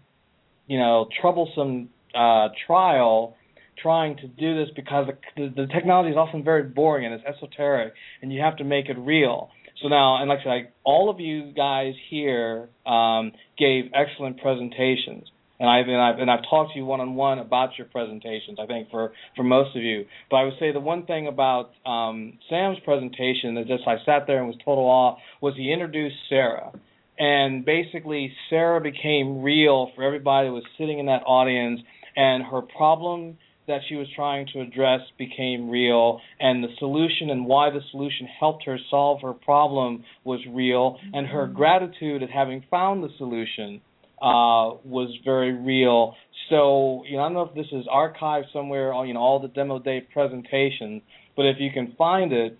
[0.67, 3.35] you know, troublesome uh, trial
[3.83, 7.93] trying to do this because the, the technology is often very boring and it's esoteric,
[8.21, 9.49] and you have to make it real.
[9.81, 15.25] So now, and like I said, all of you guys here um, gave excellent presentations,
[15.59, 18.59] and I've and I've and I've talked to you one on one about your presentations.
[18.61, 21.71] I think for for most of you, but I would say the one thing about
[21.85, 26.15] um, Sam's presentation that just I sat there and was total awe was he introduced
[26.29, 26.71] Sarah
[27.17, 31.81] and basically Sarah became real for everybody who was sitting in that audience
[32.15, 33.37] and her problem
[33.67, 38.27] that she was trying to address became real and the solution and why the solution
[38.39, 41.55] helped her solve her problem was real and her mm-hmm.
[41.55, 43.81] gratitude at having found the solution
[44.21, 46.15] uh, was very real
[46.49, 49.47] so you know i don't know if this is archived somewhere you know all the
[49.49, 51.01] demo day presentations
[51.35, 52.57] but if you can find it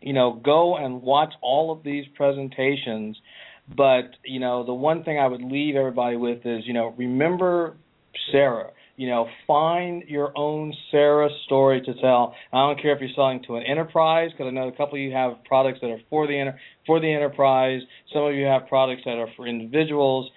[0.00, 3.16] you know go and watch all of these presentations
[3.76, 7.76] but you know the one thing i would leave everybody with is you know remember
[8.30, 8.70] Sarah.
[8.98, 12.34] You know, find your own Sarah story to tell.
[12.52, 15.00] I don't care if you're selling to an enterprise, because I know a couple of
[15.00, 17.80] you have products that are for the enter- for the enterprise.
[18.12, 20.30] Some of you have products that are for individuals.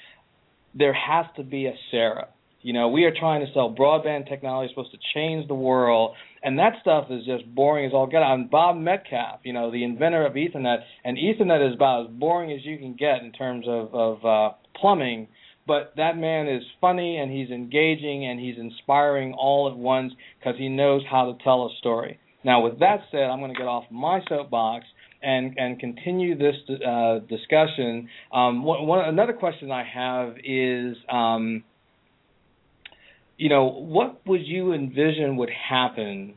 [0.76, 2.28] There has to be a Sarah.
[2.62, 6.60] You know, we are trying to sell broadband technology supposed to change the world, and
[6.60, 8.36] that stuff is just boring as all get out.
[8.36, 12.52] And Bob Metcalfe, you know, the inventor of Ethernet, and Ethernet is about as boring
[12.52, 15.30] as you can get in terms of of uh, plumbing.
[15.72, 20.60] But that man is funny and he's engaging and he's inspiring all at once because
[20.60, 22.20] he knows how to tell a story.
[22.44, 24.84] Now, with that said, I'm going to get off my soapbox
[25.24, 28.10] and and continue this uh, discussion.
[28.34, 30.98] Um, one, one, another question I have is.
[31.10, 31.64] Um,
[33.38, 36.36] you know, what would you envision would happen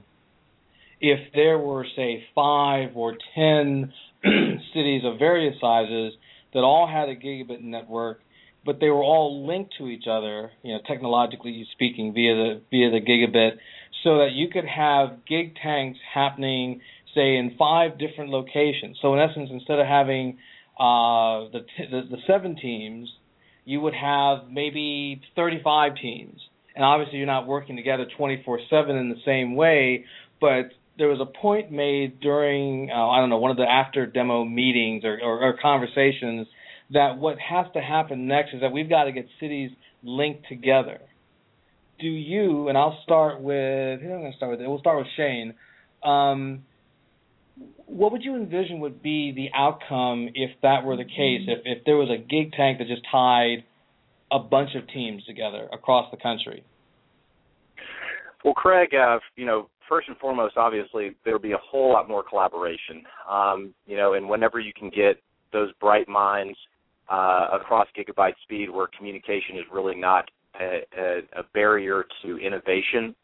[1.03, 3.93] if there were, say, five or ten
[4.73, 6.15] cities of various sizes
[6.55, 8.21] that all had a gigabit network,
[8.65, 12.91] but they were all linked to each other, you know, technologically speaking, via the via
[12.91, 13.59] the gigabit,
[14.03, 16.81] so that you could have gig tanks happening,
[17.15, 18.99] say, in five different locations.
[19.01, 20.39] So in essence, instead of having
[20.79, 23.09] uh, the, t- the the seven teams,
[23.65, 26.41] you would have maybe 35 teams
[26.75, 30.05] and obviously you're not working together 24/7 in the same way,
[30.41, 34.07] but there was a point made during uh, I don't know one of the after
[34.07, 36.47] demo meetings or, or, or conversations
[36.93, 39.71] that what has to happen next is that we've got to get cities
[40.03, 41.01] linked together.
[41.99, 42.69] Do you?
[42.69, 44.01] And I'll start with.
[44.01, 44.67] Who am going to start with?
[44.67, 45.55] We'll start with Shane.
[46.03, 46.65] Um,
[47.87, 51.43] what would you envision would be the outcome if that were the case?
[51.47, 53.65] If if there was a gig tank that just tied
[54.33, 56.65] a bunch of teams together across the country?
[58.45, 62.23] Well, Craig, uh, you know, first and foremost, obviously, there'll be a whole lot more
[62.23, 63.05] collaboration.
[63.31, 65.23] Um, you know, and whenever you can get
[65.53, 66.59] those bright minds
[67.09, 70.31] uh, across gigabyte speed, where communication is really not
[70.61, 73.15] a, a, a barrier to innovation,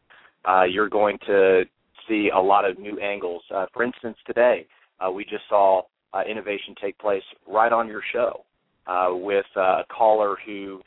[0.47, 1.63] uh, you're going to
[2.07, 3.43] see a lot of new angles.
[3.53, 4.65] Uh, for instance, today
[4.99, 5.81] uh, we just saw
[6.13, 8.43] uh, innovation take place right on your show
[8.87, 10.81] uh, with a caller who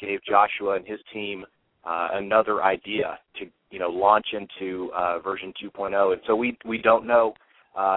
[0.00, 1.44] gave Joshua and his team
[1.84, 4.90] another idea to you know launch into
[5.22, 6.12] version 2.0.
[6.12, 7.34] And so we we don't know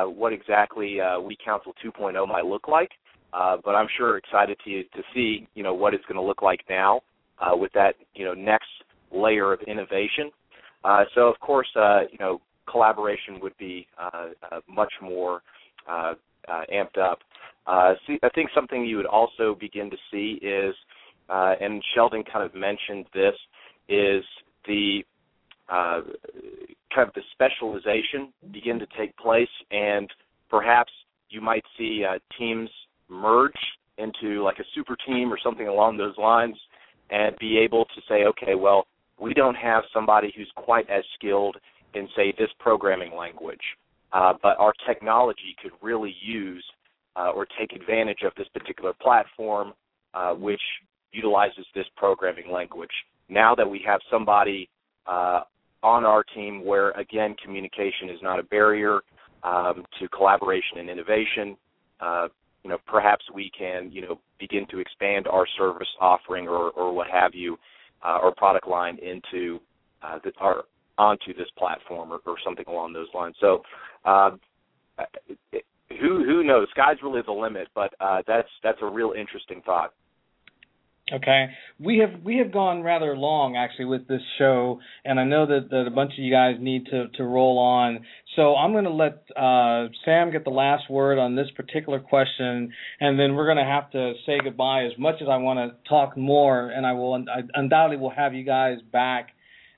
[0.06, 2.92] what exactly uh, WeCounsel 2.0 might look like,
[3.34, 6.42] uh, but I'm sure excited to to see you know what it's going to look
[6.42, 7.02] like now
[7.40, 8.70] uh, with that you know next
[9.12, 10.32] layer of innovation.
[10.84, 14.30] Uh, so of course uh, you know collaboration would be uh,
[14.68, 15.42] much more
[16.50, 17.20] amped up.
[17.68, 20.74] Uh, see, I think something you would also begin to see is,
[21.30, 23.36] uh, and Sheldon kind of mentioned this,
[23.90, 24.24] is
[24.66, 25.04] the
[25.70, 26.02] uh,
[26.96, 30.10] kind of the specialization begin to take place, and
[30.50, 30.92] perhaps
[31.30, 32.70] you might see uh, teams
[33.10, 33.58] merge
[33.98, 36.56] into like a super team or something along those lines,
[37.10, 38.86] and be able to say, okay, well,
[39.20, 41.58] we don't have somebody who's quite as skilled
[41.94, 43.62] in say this programming language,
[44.14, 46.64] uh, but our technology could really use
[47.16, 49.74] uh, or take advantage of this particular platform,
[50.14, 50.62] uh, which
[51.12, 52.92] utilizes this programming language.
[53.30, 54.70] Now that we have somebody
[55.08, 55.42] uh,
[55.82, 59.00] on our team where, again, communication is not a barrier
[59.44, 61.58] um, to collaboration and innovation,
[62.00, 62.28] uh,
[62.68, 66.94] you know, perhaps we can, you know, begin to expand our service offering or, or
[66.94, 67.58] what have you,
[68.06, 69.60] uh, or product line into
[70.04, 70.64] uh, the, our
[70.98, 73.36] onto this platform or, or something along those lines.
[73.40, 73.62] So,
[74.04, 74.32] uh,
[76.02, 76.68] who who knows?
[76.72, 79.94] Sky's really the limit, but uh, that's that's a real interesting thought.
[81.10, 81.48] Okay,
[81.80, 85.70] we have we have gone rather long actually with this show, and I know that,
[85.70, 88.00] that a bunch of you guys need to to roll on.
[88.36, 92.74] So I'm going to let uh, Sam get the last word on this particular question,
[93.00, 94.84] and then we're going to have to say goodbye.
[94.84, 98.34] As much as I want to talk more, and I will I undoubtedly will have
[98.34, 99.30] you guys back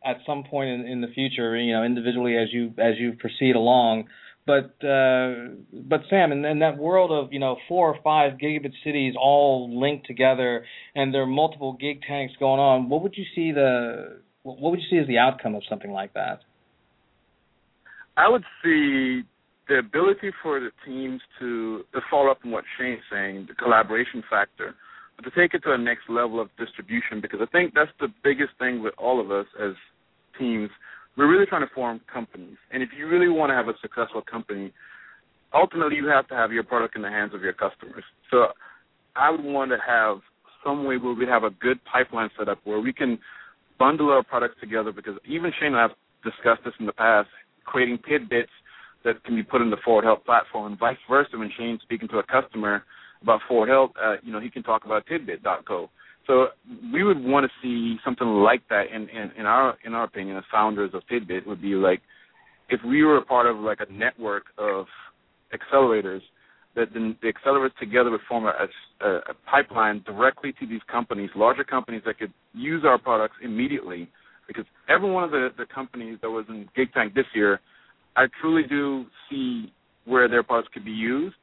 [0.03, 3.55] at some point in, in the future, you know, individually as you as you proceed
[3.55, 4.05] along.
[4.49, 5.33] But uh,
[5.71, 9.69] but Sam, in, in that world of you know four or five gigabit cities all
[9.79, 10.65] linked together,
[10.95, 14.79] and there are multiple gig tanks going on, what would you see the what would
[14.79, 16.39] you see as the outcome of something like that?
[18.17, 19.21] I would see
[19.67, 24.23] the ability for the teams to to follow up on what Shane's saying, the collaboration
[24.31, 24.73] factor,
[25.15, 28.07] but to take it to a next level of distribution because I think that's the
[28.23, 29.73] biggest thing with all of us as
[30.39, 30.71] teams
[31.17, 32.57] we're really trying to form companies.
[32.71, 34.71] And if you really want to have a successful company,
[35.53, 38.03] ultimately you have to have your product in the hands of your customers.
[38.31, 38.47] So
[39.15, 40.17] I would want to have
[40.63, 43.19] some way where we have a good pipeline set up where we can
[43.77, 45.91] bundle our products together because even Shane and I have
[46.23, 47.29] discussed this in the past,
[47.65, 48.51] creating tidbits
[49.05, 52.17] that can be put in the FwdHealth platform and vice versa when Shane's speaking to
[52.17, 52.83] a customer
[53.21, 55.89] about FwdHealth, uh, you know, he can talk about tidbit.co.
[56.29, 56.49] So
[56.93, 60.37] we would want to see something like that in, in, in our in our opinion
[60.37, 62.01] as founders of Tidbit would be like
[62.69, 64.85] if we were a part of like a network of
[65.51, 66.21] accelerators
[66.75, 68.67] that the, the accelerators together would form a,
[69.03, 74.07] a, a pipeline directly to these companies, larger companies that could use our products immediately.
[74.47, 77.59] Because every one of the, the companies that was in GIGTANK this year,
[78.15, 79.73] I truly do see
[80.05, 81.35] where their products could be used.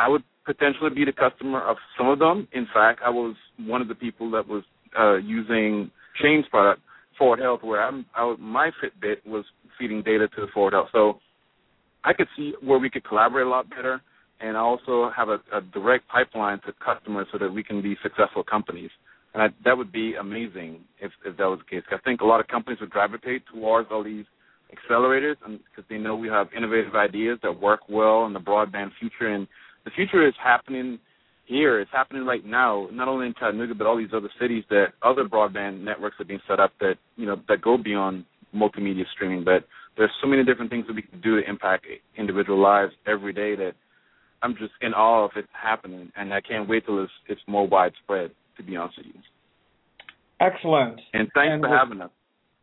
[0.00, 2.48] I would potentially be the customer of some of them.
[2.52, 4.62] In fact, I was one of the people that was
[4.98, 5.90] uh, using
[6.20, 6.80] Shane's product,
[7.20, 9.44] FwdHealth, where I'm, I, my Fitbit was
[9.78, 10.86] feeding data to FwdHealth.
[10.92, 11.18] So
[12.02, 14.00] I could see where we could collaborate a lot better
[14.40, 18.42] and also have a, a direct pipeline to customers so that we can be successful
[18.42, 18.90] companies.
[19.34, 21.84] And I, that would be amazing if, if that was the case.
[21.92, 24.24] I think a lot of companies would gravitate towards all these
[24.74, 29.28] accelerators because they know we have innovative ideas that work well in the broadband future.
[29.28, 29.46] And
[29.84, 30.98] the future is happening
[31.46, 31.80] here.
[31.80, 35.24] It's happening right now, not only in Chattanooga, but all these other cities that other
[35.24, 38.24] broadband networks are being set up that, you know, that go beyond
[38.54, 39.44] multimedia streaming.
[39.44, 39.64] But
[39.96, 41.86] there's so many different things that we can do to impact
[42.16, 43.72] individual lives every day that–
[44.42, 47.66] I'm just in awe of it happening, and I can't wait till it's it's more
[47.68, 48.30] widespread.
[48.56, 49.12] To be honest with you.
[50.40, 51.00] Excellent.
[51.14, 52.10] And thanks and for having us.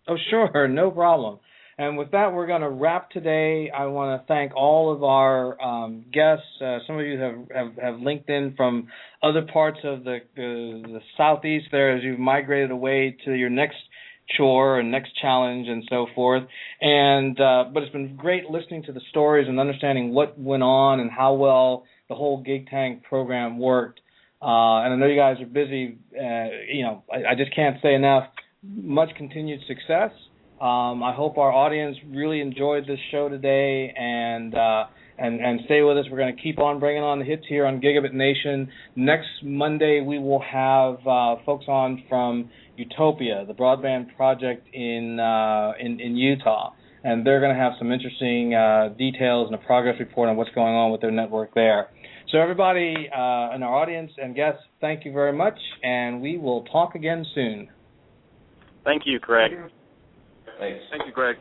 [0.08, 1.40] Oh, sure, no problem.
[1.80, 3.70] And with that, we're going to wrap today.
[3.70, 6.46] I want to thank all of our um, guests.
[6.60, 8.88] Uh, some of you have, have, have, linked in from
[9.22, 13.78] other parts of the, the, the southeast there as you've migrated away to your next
[14.36, 16.44] chore and next challenge and so forth.
[16.82, 21.00] And uh, but it's been great listening to the stories and understanding what went on
[21.00, 24.00] and how well the whole GIGTANK program worked.
[24.42, 25.98] Uh, and I know you guys are busy.
[26.12, 28.26] Uh, you know, I, I, just can't say enough.
[28.64, 30.12] Much continued success.
[30.60, 34.86] Um, I hope our audience really enjoyed this show today and uh,
[35.20, 36.06] and and stay with us.
[36.10, 38.68] We're going to keep on bringing on the hits here on Gigabit Nation.
[38.96, 45.74] Next Monday we will have uh, folks on from Utopia, the broadband project in uh,
[45.80, 46.74] in, in Utah,
[47.04, 50.52] and they're going to have some interesting uh, details and a progress report on what's
[50.56, 51.90] going on with their network there.
[52.32, 56.64] So everybody uh, in our audience and guests, thank you very much, and we will
[56.64, 57.70] talk again soon.
[58.84, 59.52] Thank you, Craig.
[60.60, 60.84] Thanks.
[60.90, 61.38] Thank you, Greg.